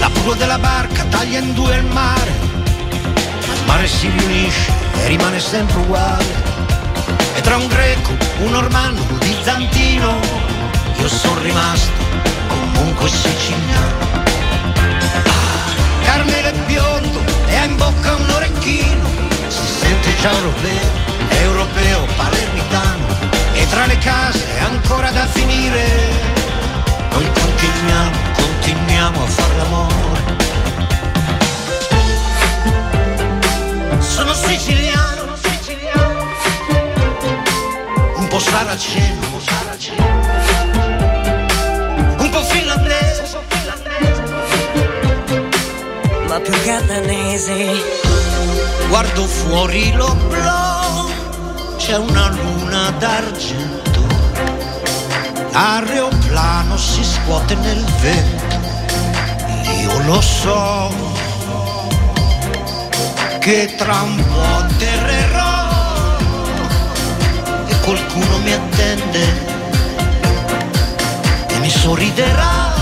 La 0.00 0.08
prua 0.08 0.34
della 0.36 0.58
barca 0.58 1.04
taglia 1.10 1.40
in 1.40 1.52
due 1.52 1.76
il 1.76 1.84
mare, 1.84 2.32
ma 3.46 3.52
il 3.52 3.64
mare 3.66 3.86
si 3.86 4.08
riunisce 4.08 4.72
e 5.02 5.08
rimane 5.08 5.38
sempre 5.40 5.78
uguale. 5.78 6.50
E 7.34 7.40
tra 7.42 7.56
un 7.56 7.66
greco, 7.66 8.21
un 8.38 8.50
normanno, 8.50 9.02
un 9.02 9.18
bizantino, 9.18 10.18
io 10.98 11.08
sono 11.08 11.40
rimasto 11.40 11.90
comunque 12.48 13.08
siciliano. 13.08 14.10
Ah, 15.24 16.04
Carmelo 16.04 16.48
è 16.48 16.52
biondo 16.66 17.20
e 17.46 17.56
ha 17.56 17.64
in 17.64 17.76
bocca 17.76 18.14
un 18.14 18.30
orecchino, 18.30 19.08
si 19.48 19.66
sente 19.80 20.14
già 20.20 20.30
europeo, 20.32 20.90
europeo, 21.42 22.06
palermitano. 22.16 23.06
E 23.54 23.68
tra 23.68 23.86
le 23.86 23.98
case 23.98 24.44
è 24.56 24.60
ancora 24.62 25.10
da 25.10 25.26
finire, 25.26 25.86
noi 27.10 27.30
continuiamo, 27.32 28.16
continuiamo 28.34 29.22
a 29.22 29.26
far 29.26 29.56
l'amore. 29.56 30.00
Sono 34.00 34.34
siciliano, 34.34 35.31
saraceno, 38.42 39.20
un 42.18 42.30
po' 42.30 42.42
finlandese, 42.44 43.38
ma 46.26 46.40
più 46.40 46.52
catanese. 46.64 48.00
Guardo 48.88 49.26
fuori 49.26 49.92
l'oblò, 49.92 51.08
c'è 51.76 51.96
una 51.96 52.28
luna 52.28 52.90
d'argento, 52.98 54.06
l'aeroplano 55.52 56.76
si 56.76 57.04
scuote 57.04 57.54
nel 57.54 57.84
vento, 58.00 58.60
io 59.80 60.02
lo 60.04 60.20
so 60.20 60.92
che 63.38 63.74
tra 63.76 64.02
un 64.02 64.16
po' 64.16 64.56
atterrerò 64.58 65.20
e 65.21 65.21
qualcuno 67.82 68.38
mi 68.38 68.52
attende 68.52 69.24
e 71.48 71.58
mi 71.58 71.68
sorriderà 71.68 72.72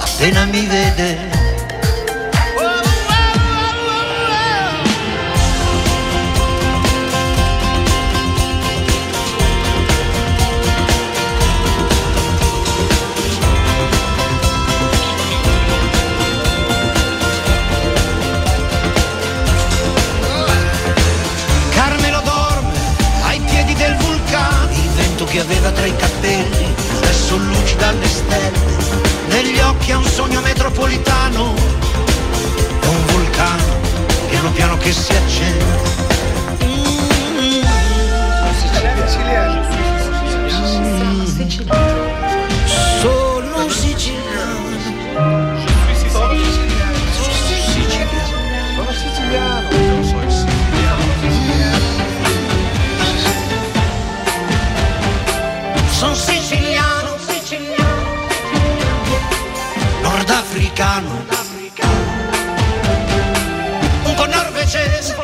appena 0.00 0.44
mi 0.44 0.66
vede. 0.66 1.35
Che 25.36 25.42
aveva 25.42 25.70
tra 25.70 25.84
i 25.84 25.94
capelli, 25.94 26.74
adesso 26.96 27.36
lucida 27.36 27.88
alle 27.88 28.08
stelle, 28.08 28.58
negli 29.28 29.58
occhi 29.58 29.92
ha 29.92 29.98
un 29.98 30.04
sogno 30.06 30.40
metropolitano, 30.40 31.54
è 32.80 32.86
un 32.86 33.06
vulcano, 33.08 33.62
piano 34.30 34.50
piano 34.52 34.78
che 34.78 34.92
si 34.92 35.12
accende. 35.12 36.04
Sono 41.44 42.15
nordafricano, 60.76 61.08
un 64.04 64.14
po' 64.14 64.26
norvegese, 64.26 65.14